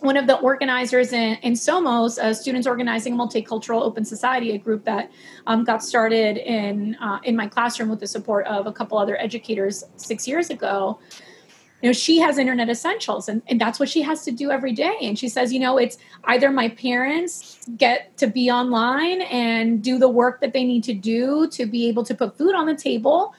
[0.00, 4.84] one of the organizers in, in Somos, uh, Students Organizing Multicultural Open Society, a group
[4.84, 5.10] that
[5.46, 9.20] um, got started in uh, in my classroom with the support of a couple other
[9.20, 11.00] educators six years ago.
[11.80, 14.72] You know, she has internet essentials, and, and that's what she has to do every
[14.72, 14.96] day.
[15.00, 19.98] And she says, you know, it's either my parents get to be online and do
[19.98, 22.74] the work that they need to do to be able to put food on the
[22.74, 23.32] table,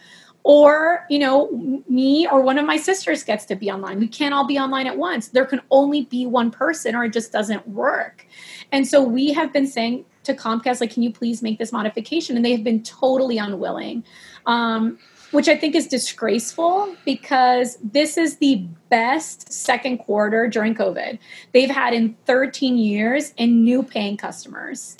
[0.43, 3.99] or you know me or one of my sisters gets to be online.
[3.99, 5.29] We can't all be online at once.
[5.29, 8.25] There can only be one person or it just doesn't work.
[8.71, 12.35] And so we have been saying to comcast like can you please make this modification?
[12.35, 14.03] And they have been totally unwilling.
[14.45, 14.97] Um,
[15.31, 21.19] which i think is disgraceful because this is the best second quarter during covid
[21.53, 24.97] they've had in 13 years in new paying customers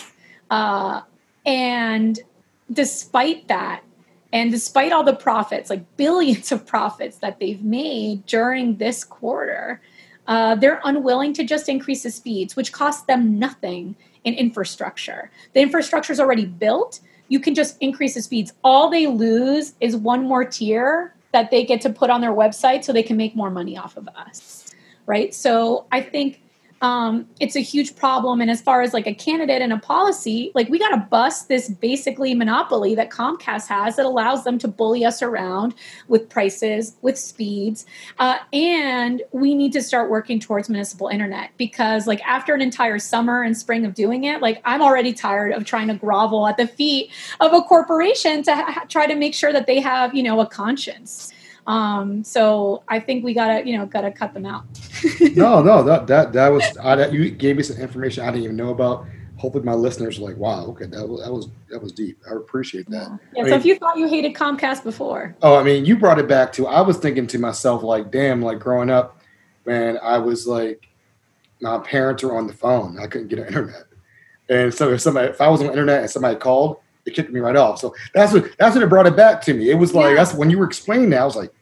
[0.49, 1.01] uh,
[1.45, 2.19] and
[2.71, 3.83] despite that
[4.31, 9.81] and despite all the profits, like billions of profits that they've made during this quarter,
[10.27, 15.31] uh, they're unwilling to just increase the speeds, which costs them nothing in infrastructure.
[15.53, 16.99] The infrastructure is already built.
[17.29, 18.53] You can just increase the speeds.
[18.63, 22.83] All they lose is one more tier that they get to put on their website
[22.83, 24.65] so they can make more money off of us.
[25.05, 25.33] Right.
[25.33, 26.41] So I think
[26.81, 28.41] um, it's a huge problem.
[28.41, 31.47] And as far as like a candidate and a policy, like we got to bust
[31.47, 35.75] this basically monopoly that Comcast has that allows them to bully us around
[36.07, 37.85] with prices, with speeds.
[38.19, 42.99] Uh, and we need to start working towards municipal internet because, like, after an entire
[42.99, 46.57] summer and spring of doing it, like, I'm already tired of trying to grovel at
[46.57, 50.23] the feet of a corporation to ha- try to make sure that they have, you
[50.23, 51.33] know, a conscience.
[51.69, 54.65] Um, so I think we gotta, you know, gotta cut them out.
[55.35, 58.55] no, no, that that that was I, you gave me some information I didn't even
[58.55, 59.05] know about.
[59.37, 62.33] Hopefully, my listeners are like, "Wow, okay, that was that was that was deep." I
[62.33, 63.19] appreciate that.
[63.35, 63.43] Yeah.
[63.43, 66.17] yeah so mean, if you thought you hated Comcast before, oh, I mean, you brought
[66.17, 66.65] it back to.
[66.65, 69.21] I was thinking to myself, like, "Damn!" Like growing up,
[69.67, 70.89] man, I was like,
[71.61, 72.97] my parents were on the phone.
[72.99, 73.83] I couldn't get an internet,
[74.49, 77.31] and so if somebody, if I was on the internet and somebody called, it kicked
[77.31, 77.77] me right off.
[77.77, 79.69] So that's what that's what it brought it back to me.
[79.69, 80.15] It was like yeah.
[80.15, 81.21] that's when you were explaining that.
[81.21, 81.53] I was like,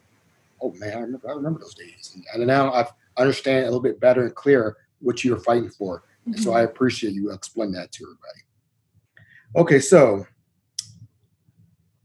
[0.61, 2.13] oh man, I remember, I remember those days.
[2.15, 5.99] And, and now I understand a little bit better and clearer what you're fighting for.
[5.99, 6.33] Mm-hmm.
[6.33, 6.71] And so I mm-hmm.
[6.71, 8.43] appreciate you explaining that to everybody.
[9.55, 10.25] Okay, so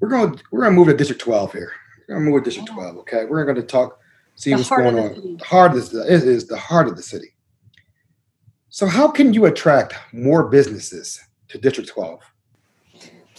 [0.00, 1.72] we're going to, we're going to move to District 12 here.
[2.08, 2.96] We're going to move to District 12.
[2.98, 3.98] Okay, we're going to talk,
[4.34, 5.14] see the what's going on.
[5.14, 5.36] City.
[5.36, 7.34] The heart of the, it is the heart of the city.
[8.68, 12.20] So how can you attract more businesses to District 12?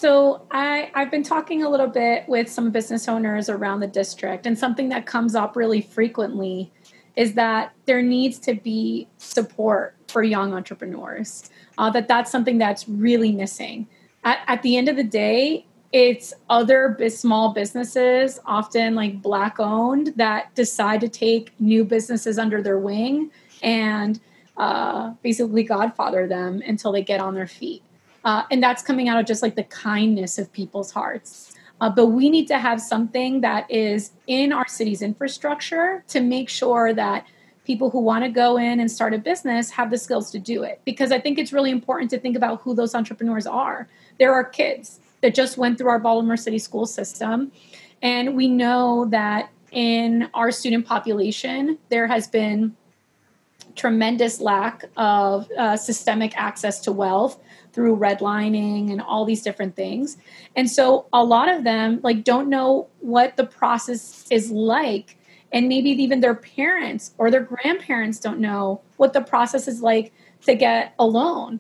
[0.04, 4.46] So I, I've been talking a little bit with some business owners around the district,
[4.46, 6.74] and something that comes up really frequently
[7.16, 11.50] is that there needs to be support for young entrepreneurs.
[11.78, 13.88] Uh, that that's something that's really missing.
[14.26, 20.12] At, at the end of the day, it's other small businesses, often like black owned,
[20.18, 24.20] that decide to take new businesses under their wing and
[24.58, 27.84] uh, basically godfather them until they get on their feet.
[28.24, 31.54] Uh, and that's coming out of just like the kindness of people's hearts.
[31.82, 36.48] Uh, but we need to have something that is in our city's infrastructure to make
[36.50, 37.26] sure that
[37.66, 40.64] people who want to go in and start a business have the skills to do
[40.64, 40.82] it.
[40.86, 43.88] Because I think it's really important to think about who those entrepreneurs are.
[44.20, 47.52] There are kids that just went through our Baltimore City school system.
[48.02, 52.76] And we know that in our student population, there has been
[53.76, 57.40] tremendous lack of uh, systemic access to wealth
[57.74, 60.18] through redlining and all these different things.
[60.56, 65.18] And so a lot of them like don't know what the process is like
[65.52, 70.12] and maybe even their parents or their grandparents don't know what the process is like
[70.46, 71.60] to get a loan.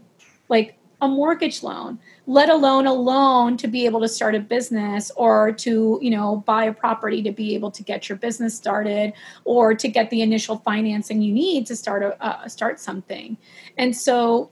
[0.50, 5.12] Like a mortgage loan, let alone a loan to be able to start a business
[5.18, 9.12] or to, you know, buy a property to be able to get your business started
[9.44, 13.36] or to get the initial financing you need to start a uh, start something.
[13.78, 14.50] And so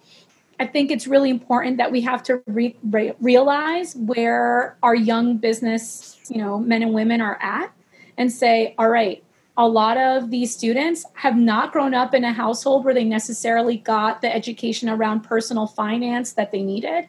[0.62, 5.38] I think it's really important that we have to re- re- realize where our young
[5.38, 7.72] business, you know, men and women are at
[8.16, 9.24] and say, all right,
[9.58, 13.78] a lot of these students have not grown up in a household where they necessarily
[13.78, 17.08] got the education around personal finance that they needed.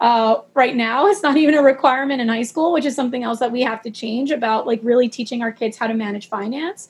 [0.00, 3.40] Uh, right now, it's not even a requirement in high school, which is something else
[3.40, 6.88] that we have to change about, like really teaching our kids how to manage finance.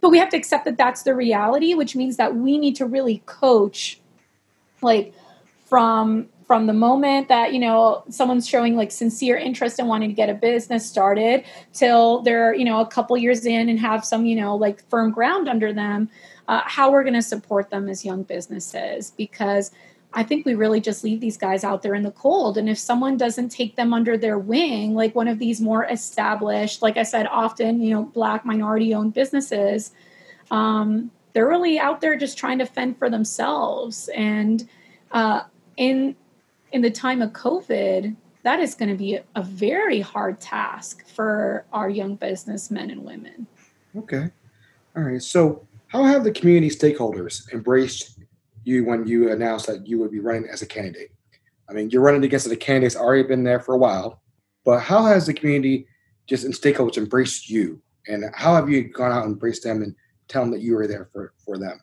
[0.00, 2.86] But we have to accept that that's the reality, which means that we need to
[2.86, 3.98] really coach,
[4.82, 5.12] like
[5.68, 10.14] from from the moment that you know someone's showing like sincere interest in wanting to
[10.14, 14.24] get a business started till they're you know a couple years in and have some
[14.24, 16.08] you know like firm ground under them
[16.48, 19.70] uh, how we're going to support them as young businesses because
[20.14, 22.56] I think we really just leave these guys out there in the cold.
[22.56, 26.80] And if someone doesn't take them under their wing, like one of these more established,
[26.80, 29.92] like I said, often, you know, black minority owned businesses,
[30.50, 34.08] um, they're really out there just trying to fend for themselves.
[34.14, 34.66] And
[35.12, 35.42] uh,
[35.78, 36.14] in
[36.72, 41.64] in the time of COVID, that is going to be a very hard task for
[41.72, 43.46] our young businessmen and women.
[43.96, 44.28] Okay.
[44.94, 45.22] All right.
[45.22, 48.20] So, how have the community stakeholders embraced
[48.64, 51.10] you when you announced that you would be running as a candidate?
[51.70, 54.20] I mean, you're running against the candidates already been there for a while,
[54.64, 55.86] but how has the community
[56.26, 57.80] just in stakeholders embraced you?
[58.06, 59.94] And how have you gone out and embraced them and
[60.28, 61.80] tell them that you were there for, for them?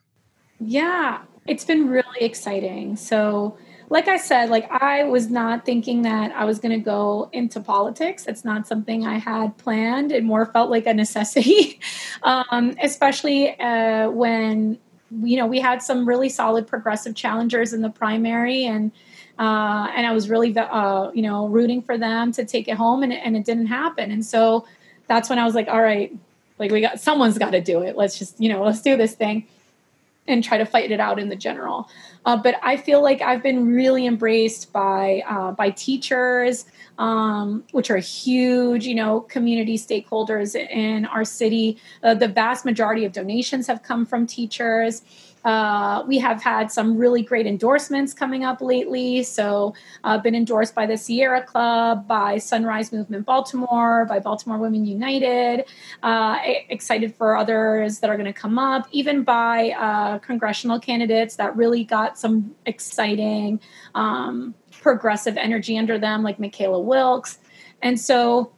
[0.60, 2.96] Yeah, it's been really exciting.
[2.96, 3.56] So,
[3.88, 7.60] like I said, like I was not thinking that I was going to go into
[7.60, 8.26] politics.
[8.26, 10.10] It's not something I had planned.
[10.12, 11.80] It more felt like a necessity,
[12.22, 14.78] um, especially uh, when
[15.22, 18.90] you know we had some really solid progressive challengers in the primary, and
[19.38, 23.02] uh, and I was really uh, you know rooting for them to take it home,
[23.02, 24.10] and, and it didn't happen.
[24.10, 24.66] And so
[25.06, 26.12] that's when I was like, all right,
[26.58, 27.96] like we got someone's got to do it.
[27.96, 29.46] Let's just you know let's do this thing
[30.28, 31.88] and try to fight it out in the general.
[32.24, 36.66] Uh, but I feel like I've been really embraced by uh, by teachers,
[36.98, 41.78] um, which are huge, you know, community stakeholders in our city.
[42.02, 45.02] Uh, the vast majority of donations have come from teachers.
[45.46, 49.22] Uh, we have had some really great endorsements coming up lately.
[49.22, 54.84] So, uh, been endorsed by the Sierra Club, by Sunrise Movement Baltimore, by Baltimore Women
[54.84, 55.64] United.
[56.02, 56.38] Uh,
[56.68, 61.56] excited for others that are going to come up, even by uh, congressional candidates that
[61.56, 63.60] really got some exciting
[63.94, 67.38] um, progressive energy under them, like Mckayla Wilkes.
[67.82, 68.52] And so,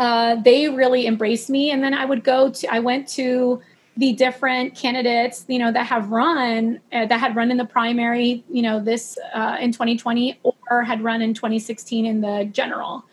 [0.00, 1.70] uh, they really embraced me.
[1.70, 3.60] And then I would go to, I went to
[3.96, 8.42] the different candidates you know that have run uh, that had run in the primary
[8.50, 13.04] you know this uh, in 2020 or had run in 2016 in the general.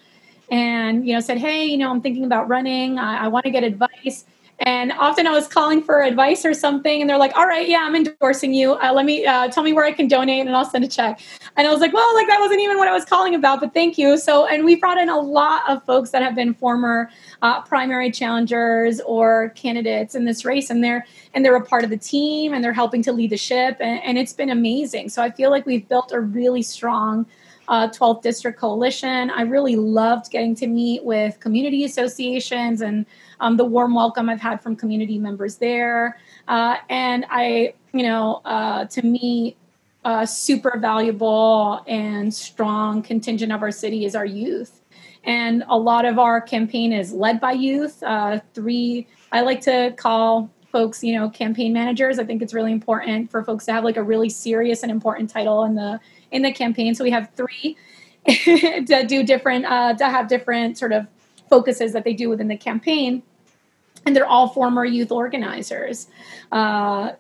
[0.51, 2.97] And you know said hey you know i'm thinking about running.
[2.97, 4.25] I, I want to get advice
[4.61, 7.79] and often I was calling for advice or something, and they're like, "All right, yeah,
[7.81, 8.73] I'm endorsing you.
[8.73, 11.21] Uh, let me uh, tell me where I can donate, and I'll send a check."
[11.55, 13.73] And I was like, "Well, like that wasn't even what I was calling about, but
[13.73, 17.09] thank you." So, and we brought in a lot of folks that have been former
[17.41, 21.89] uh, primary challengers or candidates in this race, and they're and they're a part of
[21.89, 25.09] the team, and they're helping to lead the ship, and, and it's been amazing.
[25.09, 27.25] So I feel like we've built a really strong
[27.69, 29.29] uh, 12th District Coalition.
[29.29, 33.05] I really loved getting to meet with community associations and
[33.39, 36.19] um, the warm welcome I've had from community members there.
[36.47, 39.55] Uh, and I, you know, uh, to me,
[40.03, 44.81] a super valuable and strong contingent of our city is our youth.
[45.23, 48.01] And a lot of our campaign is led by youth.
[48.01, 52.17] Uh, three, I like to call folks, you know, campaign managers.
[52.17, 55.29] I think it's really important for folks to have like a really serious and important
[55.29, 55.99] title in the
[56.31, 56.95] in the campaign.
[56.95, 57.77] So we have three
[58.27, 61.07] to do different, uh, to have different sort of
[61.49, 63.23] focuses that they do within the campaign.
[64.05, 66.07] And they're all former youth organizers
[66.51, 67.11] uh,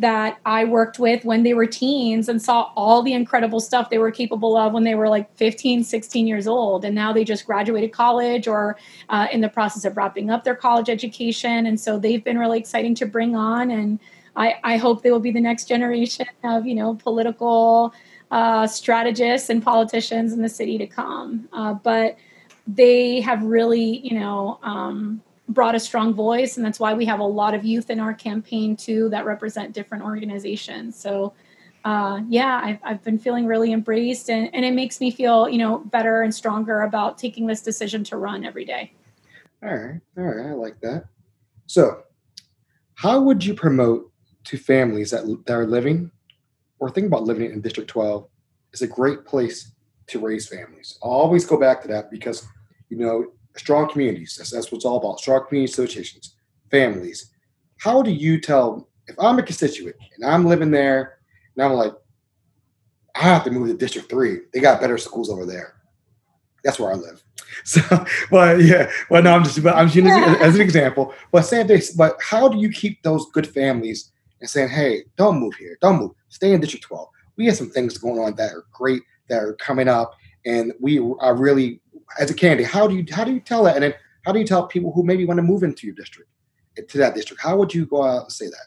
[0.00, 3.98] that I worked with when they were teens and saw all the incredible stuff they
[3.98, 6.84] were capable of when they were like 15, 16 years old.
[6.84, 8.78] And now they just graduated college or
[9.10, 11.66] uh, in the process of wrapping up their college education.
[11.66, 13.70] And so they've been really exciting to bring on.
[13.70, 13.98] And
[14.36, 17.92] I, I hope they will be the next generation of, you know, political
[18.30, 21.48] uh, strategists and politicians in the city to come.
[21.52, 22.16] Uh, but
[22.66, 27.18] they have really, you know, um, brought a strong voice, and that's why we have
[27.18, 30.98] a lot of youth in our campaign too that represent different organizations.
[30.98, 31.32] So.
[31.82, 35.56] Uh, yeah, I've, I've been feeling really embraced, and, and it makes me feel, you
[35.56, 38.92] know, better and stronger about taking this decision to run every day.
[39.62, 41.06] All right, all right, I like that.
[41.64, 42.02] So,
[42.96, 44.12] how would you promote
[44.44, 46.10] to families that, that are living
[46.80, 48.26] or think about living in District 12
[48.72, 49.72] is a great place
[50.08, 50.98] to raise families.
[51.02, 52.46] I always go back to that because,
[52.88, 56.36] you know, strong communities, that's, that's what it's all about strong community associations,
[56.70, 57.30] families.
[57.78, 61.18] How do you tell, if I'm a constituent and I'm living there
[61.54, 61.92] and I'm like,
[63.14, 65.74] I have to move to District 3, they got better schools over there.
[66.64, 67.22] That's where I live.
[67.64, 67.82] So,
[68.30, 70.36] but yeah, but no, I'm just, but I'm just using yeah.
[70.40, 71.12] as an example.
[71.32, 75.54] But this, but how do you keep those good families and saying, hey, don't move
[75.54, 77.08] here, don't move stay in District 12.
[77.36, 80.14] We have some things going on that are great that are coming up,
[80.46, 81.80] and we are really,
[82.18, 84.38] as a candidate, how do you how do you tell that, and then how do
[84.38, 86.30] you tell people who maybe want to move into your district,
[86.88, 87.42] to that district?
[87.42, 88.66] How would you go out and say that?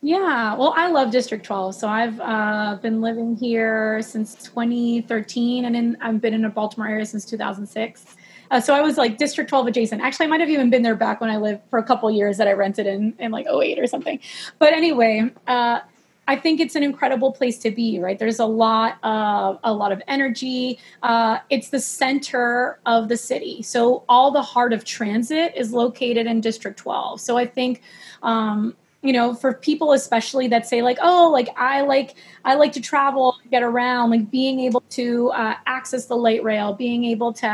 [0.00, 1.76] Yeah, well, I love District 12.
[1.76, 6.88] So I've uh, been living here since 2013, and in, I've been in the Baltimore
[6.88, 8.16] area since 2006.
[8.54, 10.00] Uh, so I was like District 12 adjacent.
[10.00, 12.36] Actually, I might have even been there back when I lived for a couple years
[12.36, 14.20] that I rented in in like 08 or something.
[14.60, 15.80] But anyway, uh,
[16.28, 17.98] I think it's an incredible place to be.
[17.98, 20.78] Right, there's a lot of a lot of energy.
[21.02, 26.28] Uh, it's the center of the city, so all the heart of transit is located
[26.28, 27.20] in District 12.
[27.20, 27.82] So I think.
[28.22, 32.72] Um, you know for people especially that say like oh like i like i like
[32.72, 37.32] to travel get around like being able to uh, access the light rail being able
[37.32, 37.46] to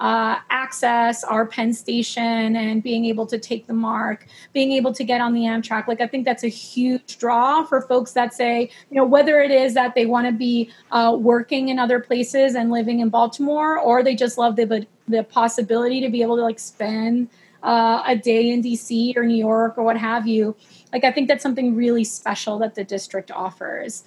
[0.00, 5.02] uh, access our penn station and being able to take the MARC being able to
[5.02, 8.70] get on the amtrak like i think that's a huge draw for folks that say
[8.90, 12.54] you know whether it is that they want to be uh, working in other places
[12.54, 16.42] and living in baltimore or they just love the the possibility to be able to
[16.42, 17.28] like spend
[17.62, 20.56] uh, a day in DC or New York or what have you.
[20.92, 24.04] Like, I think that's something really special that the district offers.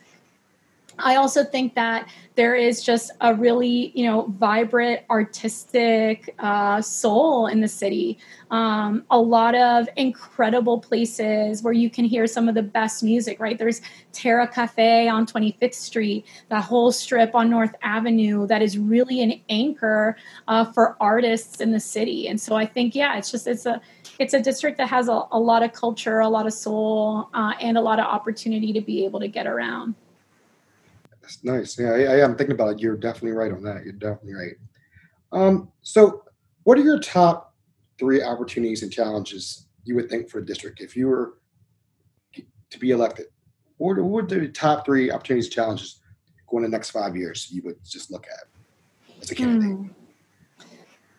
[1.00, 7.48] I also think that there is just a really, you know, vibrant artistic uh, soul
[7.48, 8.18] in the city.
[8.52, 13.40] Um, a lot of incredible places where you can hear some of the best music.
[13.40, 13.82] Right there's
[14.14, 19.42] Terra Cafe on 25th Street, that whole strip on North Avenue that is really an
[19.50, 20.16] anchor
[20.48, 22.28] uh, for artists in the city.
[22.28, 23.82] And so I think, yeah, it's just it's a
[24.20, 27.54] it's a district that has a, a lot of culture, a lot of soul, uh,
[27.60, 29.96] and a lot of opportunity to be able to get around.
[31.22, 31.80] That's nice.
[31.80, 32.80] Yeah, I, I am thinking about it.
[32.80, 33.84] You're definitely right on that.
[33.84, 34.56] You're definitely right.
[35.32, 36.24] Um, so,
[36.64, 37.56] what are your top
[37.98, 41.38] three opportunities and challenges you would think for a district if you were
[42.34, 43.28] to be elected?
[43.78, 46.02] What, what would the top three opportunities and challenges
[46.48, 48.48] going the next five years you would just look at
[49.22, 49.78] as a candidate?
[49.78, 50.05] Hmm.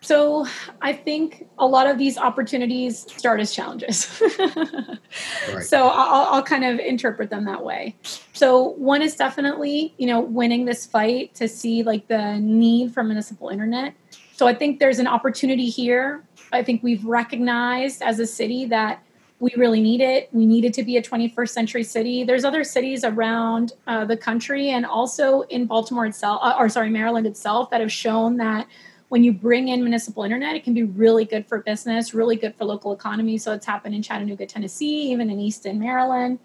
[0.07, 0.47] So
[0.81, 4.21] I think a lot of these opportunities start as challenges.
[4.39, 5.61] right.
[5.61, 7.93] So I'll, I'll, kind of interpret them that way.
[8.31, 13.03] So one is definitely, you know, winning this fight to see like the need for
[13.03, 13.95] municipal internet.
[14.31, 16.23] So I think there's an opportunity here.
[16.53, 19.03] I think we've recognized as a city that
[19.41, 20.29] we really need it.
[20.31, 22.23] We need it to be a 21st century city.
[22.23, 26.91] There's other cities around uh, the country and also in Baltimore itself, uh, or sorry,
[26.91, 28.67] Maryland itself, that have shown that
[29.09, 32.55] when you bring in municipal internet, it can be really good for business, really good
[32.55, 33.37] for local economy.
[33.37, 36.39] So it's happened in Chattanooga, Tennessee, even in Easton, Maryland.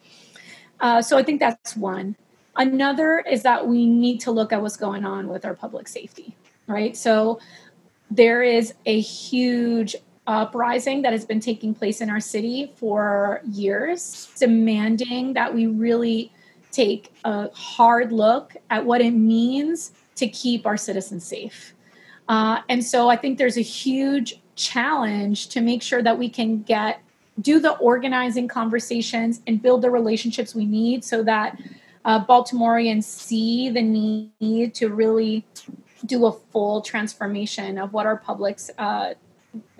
[0.81, 2.17] Uh, so I think that's one.
[2.57, 6.37] Another is that we need to look at what's going on with our public safety,
[6.67, 6.97] right?
[6.97, 7.41] So
[8.11, 9.97] there is a huge
[10.27, 16.31] uprising that has been taking place in our city for years, demanding that we really
[16.71, 21.75] take a hard look at what it means to keep our citizens safe.
[22.29, 26.63] Uh, and so I think there's a huge challenge to make sure that we can
[26.63, 27.01] get
[27.41, 31.59] do the organizing conversations and build the relationships we need so that
[32.05, 35.45] uh, Baltimoreans see the need to really
[36.05, 39.15] do a full transformation of what our public uh,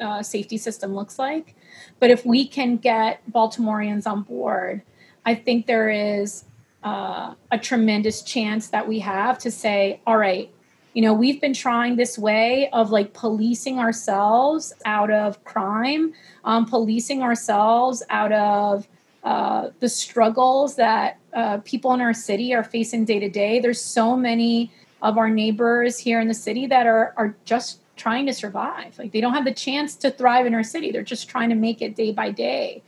[0.01, 1.55] uh, safety system looks like.
[1.99, 4.83] But if we can get Baltimoreans on board,
[5.25, 6.45] I think there is
[6.83, 10.53] uh, a tremendous chance that we have to say, all right,
[10.95, 16.13] you know we've been trying this way of like policing ourselves out of crime
[16.45, 18.87] um, policing ourselves out of
[19.25, 23.61] uh, the struggles that uh, people in our city are facing day to day.
[23.61, 28.27] There's so many of our neighbors here in the city that are are just trying
[28.27, 28.99] to survive.
[28.99, 30.91] Like they don't have the chance to thrive in our city.
[30.91, 32.83] They're just trying to make it day by day.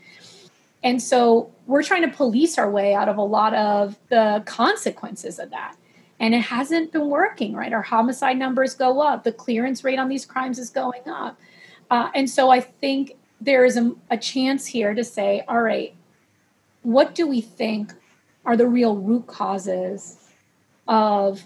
[0.82, 5.38] And so we're trying to police our way out of a lot of the consequences
[5.38, 5.76] of that
[6.25, 7.72] and it hasn't been working right?
[7.72, 9.25] Our homicide numbers go up.
[9.25, 11.39] The clearance rate on these crimes is going up.
[11.91, 13.12] Uh, and so i think
[13.43, 15.95] there is a, a chance here to say all right
[16.83, 17.93] what do we think
[18.47, 20.18] are the real root causes
[20.89, 21.43] of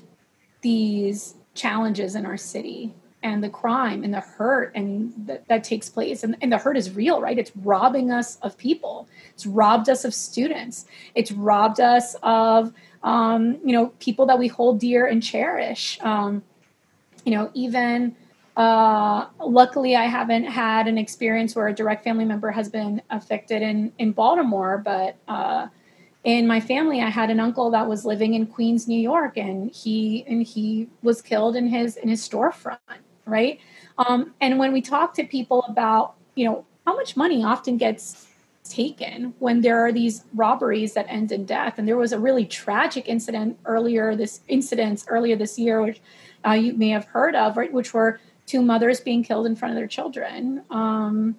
[0.63, 5.89] these challenges in our city and the crime and the hurt and th- that takes
[5.89, 6.25] place?
[6.25, 7.39] And, and the hurt is real right?
[7.39, 9.09] It's robbing us of people.
[9.33, 10.87] It's robbed us of students.
[11.15, 12.73] It's robbed us of
[13.03, 15.99] um, you know, people that we hold dear and cherish.
[16.03, 16.43] Um,
[17.25, 18.17] you know, even
[18.57, 23.63] uh, luckily, I haven't had an experience where a direct family member has been affected
[23.63, 25.69] in in Baltimore, but uh,
[26.25, 29.71] in my family, I had an uncle that was living in Queens, New York, and
[29.71, 32.79] he and he was killed in his in his storefront,
[33.27, 33.61] right?
[33.99, 38.28] Um, and when we talk to people about, you know, how much money often gets
[38.69, 41.75] taken when there are these robberies that end in death.
[41.79, 46.01] And there was a really tragic incident earlier this incidents earlier this year, which
[46.47, 47.73] uh, you may have heard of, right?
[47.73, 50.63] Which were two mothers being killed in front of their children.
[50.71, 51.37] Um,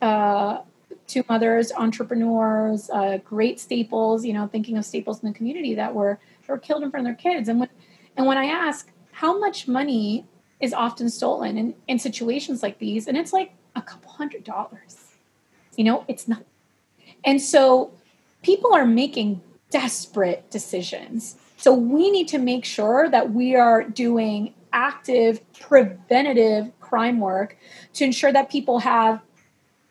[0.00, 0.62] uh,
[1.06, 5.94] two mothers, entrepreneurs, uh, great staples, you know, thinking of staples in the community that
[5.94, 7.48] were, that were killed in front of their kids.
[7.48, 7.68] And when,
[8.16, 10.26] and when I ask how much money
[10.60, 15.14] is often stolen in, in situations like these, and it's like a couple hundred dollars,
[15.76, 16.42] you know, it's not.
[17.24, 17.92] And so
[18.42, 19.40] people are making
[19.70, 21.36] desperate decisions.
[21.56, 27.56] So we need to make sure that we are doing active preventative crime work
[27.94, 29.20] to ensure that people have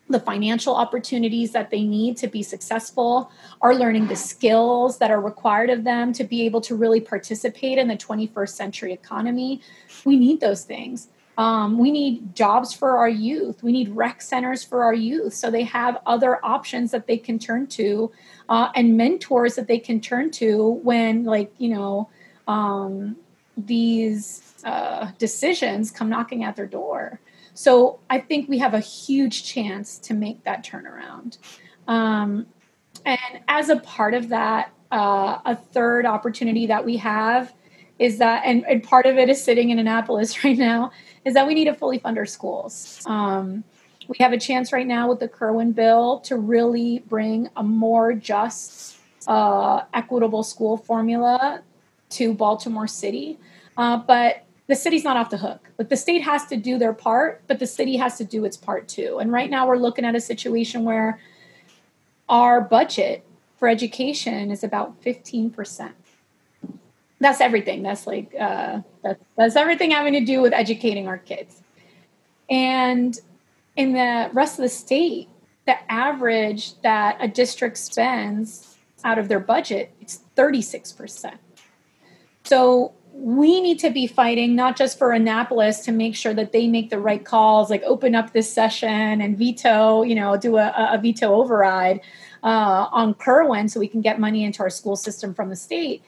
[0.08, 5.20] the financial opportunities that they need to be successful, are learning the skills that are
[5.20, 9.60] required of them to be able to really participate in the 21st century economy.
[10.06, 11.08] We need those things.
[11.38, 13.62] Um, we need jobs for our youth.
[13.62, 17.38] We need rec centers for our youth so they have other options that they can
[17.38, 18.10] turn to
[18.48, 22.10] uh, and mentors that they can turn to when, like, you know,
[22.48, 23.16] um,
[23.56, 27.20] these uh, decisions come knocking at their door.
[27.54, 31.38] So I think we have a huge chance to make that turnaround.
[31.86, 32.46] Um,
[33.04, 37.52] and as a part of that, uh, a third opportunity that we have
[37.98, 40.92] is that, and, and, part of it is sitting in Annapolis right now,
[41.28, 43.02] is that we need to fully fund our schools.
[43.06, 43.62] Um,
[44.08, 48.14] we have a chance right now with the Kirwan bill to really bring a more
[48.14, 51.62] just, uh, equitable school formula
[52.10, 53.38] to Baltimore City.
[53.76, 55.70] Uh, but the city's not off the hook.
[55.78, 58.56] Like the state has to do their part, but the city has to do its
[58.56, 59.18] part too.
[59.18, 61.20] And right now we're looking at a situation where
[62.28, 63.24] our budget
[63.58, 65.92] for education is about 15%.
[67.20, 67.82] That's everything.
[67.82, 71.62] That's like uh, that's, that's everything having to do with educating our kids.
[72.48, 73.18] And
[73.76, 75.28] in the rest of the state,
[75.66, 81.34] the average that a district spends out of their budget is 36%.
[82.44, 86.68] So we need to be fighting not just for Annapolis to make sure that they
[86.68, 90.92] make the right calls, like open up this session and veto, you know, do a,
[90.92, 92.00] a veto override
[92.42, 96.02] uh, on Kirwan so we can get money into our school system from the state.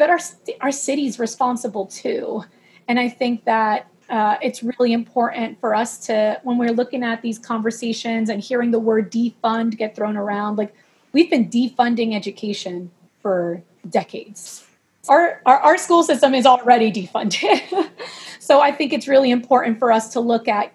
[0.00, 0.18] But our
[0.60, 2.42] our city's responsible too,
[2.88, 7.22] and I think that uh, it's really important for us to when we're looking at
[7.22, 10.74] these conversations and hearing the word defund get thrown around, like
[11.12, 12.90] we've been defunding education
[13.22, 14.64] for decades
[15.08, 17.90] our, our, our school system is already defunded.
[18.38, 20.72] so I think it's really important for us to look at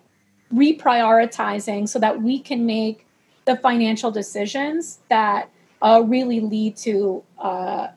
[0.54, 3.06] reprioritizing so that we can make
[3.46, 5.50] the financial decisions that
[5.82, 7.88] uh, really lead to uh,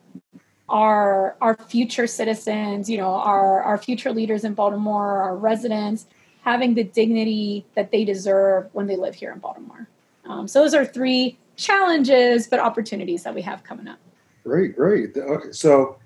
[0.68, 6.06] our our future citizens, you know, our our future leaders in Baltimore, our residents
[6.42, 9.88] having the dignity that they deserve when they live here in Baltimore.
[10.24, 13.98] Um, so those are three challenges, but opportunities that we have coming up.
[14.44, 15.16] Great, great.
[15.16, 15.98] Okay, so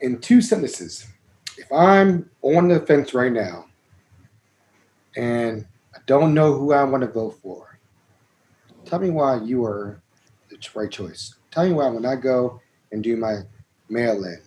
[0.00, 1.06] in two sentences,
[1.56, 3.66] if I'm on the fence right now
[5.16, 7.78] and I don't know who I want to vote for,
[8.84, 10.00] tell me why you are
[10.48, 11.34] the right choice.
[11.50, 12.60] Tell me why when I go
[12.92, 13.40] and do my
[13.88, 14.40] mail in,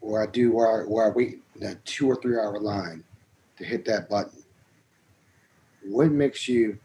[0.00, 3.04] or I do where I, wait a two or three hour line
[3.58, 4.42] to hit that button,
[5.84, 6.78] what makes you?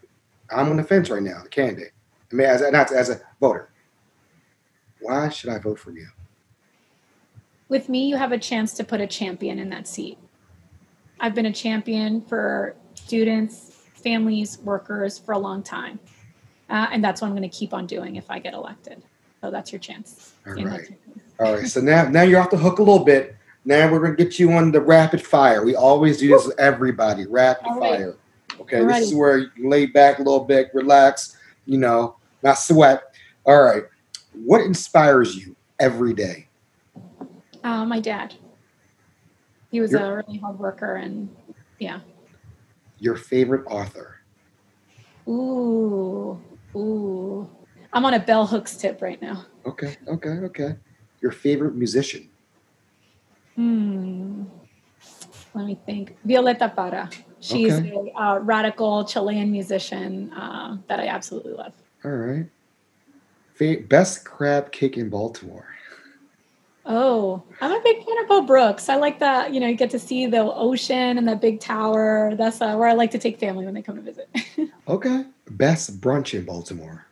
[0.50, 1.92] I'm on the fence right now, the candidate.
[2.30, 3.70] I mean, as a, not as a voter.
[5.00, 6.08] Why should I vote for you?
[7.68, 10.18] with me, you have a chance to put a champion in that seat.
[11.18, 15.98] I've been a champion for students, families, workers for a long time.
[16.68, 19.02] Uh, and that's what I'm going to keep on doing if I get elected.
[19.40, 20.34] So that's your chance.
[20.46, 20.88] All right.
[21.38, 21.66] All right.
[21.66, 23.36] So now, now you're off the hook a little bit.
[23.64, 25.64] Now we're going to get you on the rapid fire.
[25.64, 27.26] We always do this with everybody.
[27.26, 27.78] Rapid right.
[27.78, 28.16] fire.
[28.60, 28.78] Okay.
[28.78, 29.00] Alrighty.
[29.00, 33.14] This is where you lay back a little bit, relax, you know, not sweat.
[33.44, 33.84] All right.
[34.32, 36.48] What inspires you every day?
[37.64, 38.34] Uh, my dad.
[39.70, 41.28] He was your, a really hard worker, and
[41.78, 42.00] yeah.
[42.98, 44.20] Your favorite author?
[45.28, 46.40] Ooh,
[46.76, 47.50] ooh.
[47.96, 49.46] I'm on a bell hooks tip right now.
[49.64, 50.76] Okay, okay, okay.
[51.22, 52.28] Your favorite musician?
[53.54, 54.44] Hmm.
[55.54, 56.14] Let me think.
[56.26, 57.08] Violeta Parra.
[57.40, 58.12] She's okay.
[58.14, 61.72] a uh, radical Chilean musician uh, that I absolutely love.
[62.04, 63.88] All right.
[63.88, 65.74] Best crab cake in Baltimore?
[66.84, 68.90] Oh, I'm a big fan of Bo Brooks.
[68.90, 72.34] I like that, you know, you get to see the ocean and the big tower.
[72.36, 74.28] That's uh, where I like to take family when they come to visit.
[74.86, 75.24] okay.
[75.48, 77.05] Best brunch in Baltimore.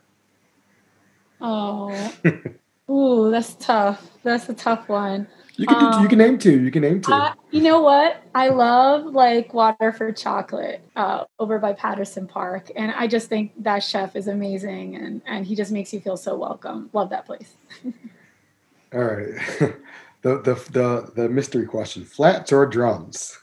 [1.40, 2.14] Oh.
[2.90, 4.10] Ooh, that's tough.
[4.22, 5.26] That's a tough one.
[5.56, 6.60] You can um, you can name two.
[6.60, 7.12] You can name two.
[7.12, 8.22] Uh, you know what?
[8.34, 13.52] I love like Water for Chocolate uh, over by Patterson Park, and I just think
[13.62, 16.90] that chef is amazing, and and he just makes you feel so welcome.
[16.92, 17.54] Love that place.
[18.92, 19.34] All right.
[20.22, 23.38] the, the the the mystery question: flats or drums?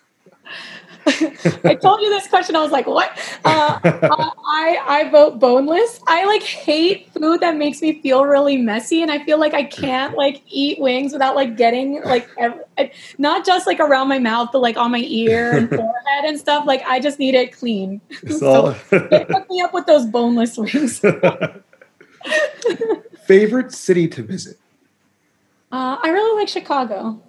[1.65, 2.55] I told you this question.
[2.55, 3.17] I was like, what?
[3.43, 5.99] Uh, I I vote boneless.
[6.07, 9.63] I like hate food that makes me feel really messy, and I feel like I
[9.63, 12.61] can't like eat wings without like getting like every,
[13.17, 16.65] not just like around my mouth, but like on my ear and forehead and stuff.
[16.67, 17.99] Like I just need it clean.
[18.27, 21.01] So, hook me up with those boneless wings.
[23.25, 24.57] Favorite city to visit?
[25.71, 27.21] Uh, I really like Chicago.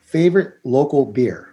[0.00, 1.47] Favorite local beer?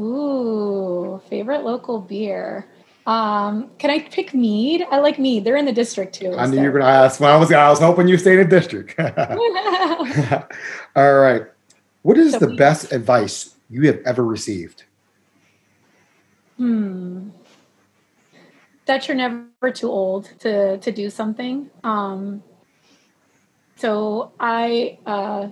[0.00, 2.66] Ooh, favorite local beer.
[3.06, 4.86] Um, can I pick Mead?
[4.90, 5.44] I like Mead.
[5.44, 6.34] They're in the district too.
[6.36, 7.20] I knew you were going to ask.
[7.20, 8.98] Well, I was, I was hoping you stayed in the district.
[10.96, 11.42] All right.
[12.02, 14.84] What is so the best advice you have ever received?
[16.58, 17.30] Hmm.
[18.86, 21.70] That you're never too old to to do something.
[21.84, 22.42] Um,
[23.76, 25.48] so I uh,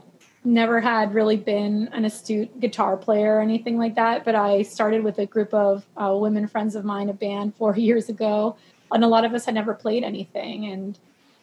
[0.47, 5.03] never had really been an astute guitar player or anything like that, but I started
[5.03, 8.57] with a group of uh, women friends of mine, a band four years ago,
[8.92, 10.66] and a lot of us had never played anything.
[10.66, 10.99] And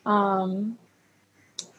[0.06, 0.78] um,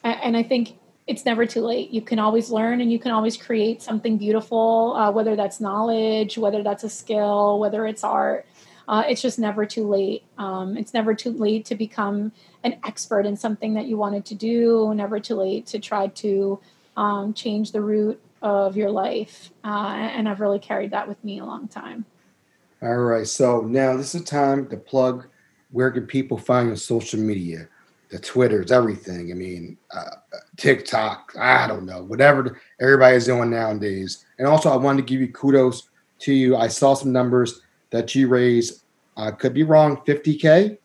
[0.03, 1.91] and I think it's never too late.
[1.91, 6.39] You can always learn and you can always create something beautiful, uh, whether that's knowledge,
[6.39, 8.47] whether that's a skill, whether it's art.
[8.87, 10.25] Uh, it's just never too late.
[10.37, 12.33] Um, it's never too late to become
[12.65, 16.61] an expert in something that you wanted to do, never too late to try to
[16.97, 19.51] um, change the route of your life.
[19.65, 22.05] Uh, and I've really carried that with me a long time.
[22.83, 23.27] All right.
[23.27, 25.27] So now this is time to plug
[25.71, 27.69] where can people find your social media?
[28.11, 29.33] The Twitters, everything.
[29.33, 30.11] I mean, uh,
[30.57, 34.25] TikTok, I don't know, whatever everybody's doing nowadays.
[34.39, 35.89] And also, I wanted to give you kudos
[36.21, 36.57] to you.
[36.57, 38.85] I saw some numbers that you raised,
[39.17, 40.79] uh, could be wrong, 50K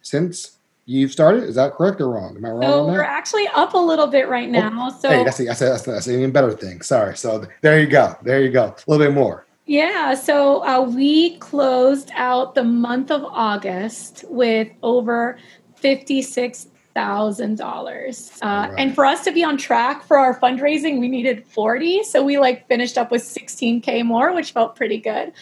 [0.00, 0.58] since
[0.92, 1.44] you've started.
[1.44, 2.36] Is that correct or wrong?
[2.36, 2.62] Am I wrong?
[2.62, 4.70] So we're actually up a little bit right oh, now.
[4.74, 6.82] Oh, so hey, that's, that's, that's, that's an even better thing.
[6.82, 7.16] Sorry.
[7.16, 8.14] So there you go.
[8.22, 8.64] There you go.
[8.64, 9.46] A little bit more.
[9.64, 15.38] Yeah, so uh, we closed out the month of August with over
[15.76, 18.38] fifty-six thousand uh, dollars.
[18.42, 22.02] And for us to be on track for our fundraising, we needed forty.
[22.02, 25.32] So we like finished up with sixteen k more, which felt pretty good.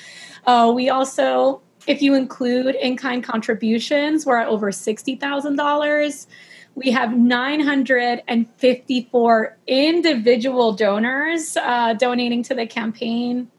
[0.46, 6.26] Uh, we also if you include in kind contributions, we're at over $60,000.
[6.76, 13.51] We have 954 individual donors uh, donating to the campaign.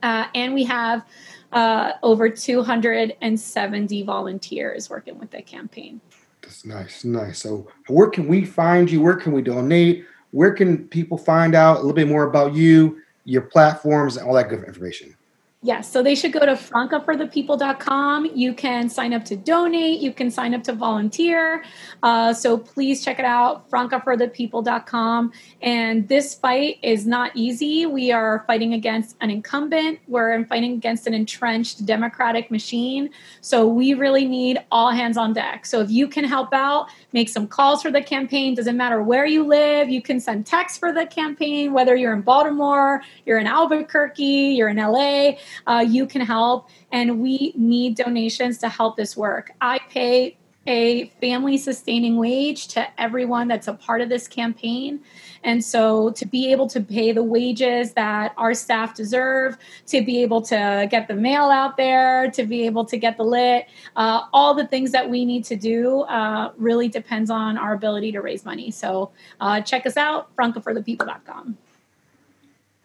[0.00, 1.04] Uh, and we have
[1.52, 6.00] uh, over 270 volunteers working with the campaign.
[6.40, 7.40] That's nice, nice.
[7.40, 9.02] So, where can we find you?
[9.02, 10.06] Where can we donate?
[10.30, 14.34] Where can people find out a little bit more about you, your platforms, and all
[14.34, 15.16] that good information?
[15.64, 18.26] Yes, so they should go to francaforthepeople.com.
[18.34, 21.64] You can sign up to donate, you can sign up to volunteer.
[22.02, 25.32] Uh, so please check it out, francaforthepeople.com.
[25.62, 27.86] And this fight is not easy.
[27.86, 33.08] We are fighting against an incumbent, we're fighting against an entrenched Democratic machine.
[33.40, 35.64] So we really need all hands on deck.
[35.64, 38.54] So if you can help out, make some calls for the campaign.
[38.54, 42.20] Doesn't matter where you live, you can send texts for the campaign, whether you're in
[42.20, 45.36] Baltimore, you're in Albuquerque, you're in LA
[45.66, 46.68] uh, you can help.
[46.92, 49.50] And we need donations to help this work.
[49.60, 50.36] I pay
[50.66, 55.00] a family sustaining wage to everyone that's a part of this campaign.
[55.42, 60.22] And so to be able to pay the wages that our staff deserve, to be
[60.22, 64.22] able to get the mail out there, to be able to get the lit, uh,
[64.32, 68.20] all the things that we need to do uh, really depends on our ability to
[68.20, 68.70] raise money.
[68.70, 71.58] So uh, check us out, francaforthepeople.com.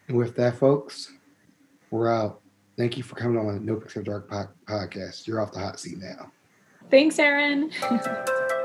[0.09, 1.13] And with that, folks,
[1.91, 2.41] we're out.
[2.79, 5.27] Thank you for coming on the No After Dark podcast.
[5.27, 6.31] You're off the hot seat now.
[6.89, 7.71] Thanks, Aaron.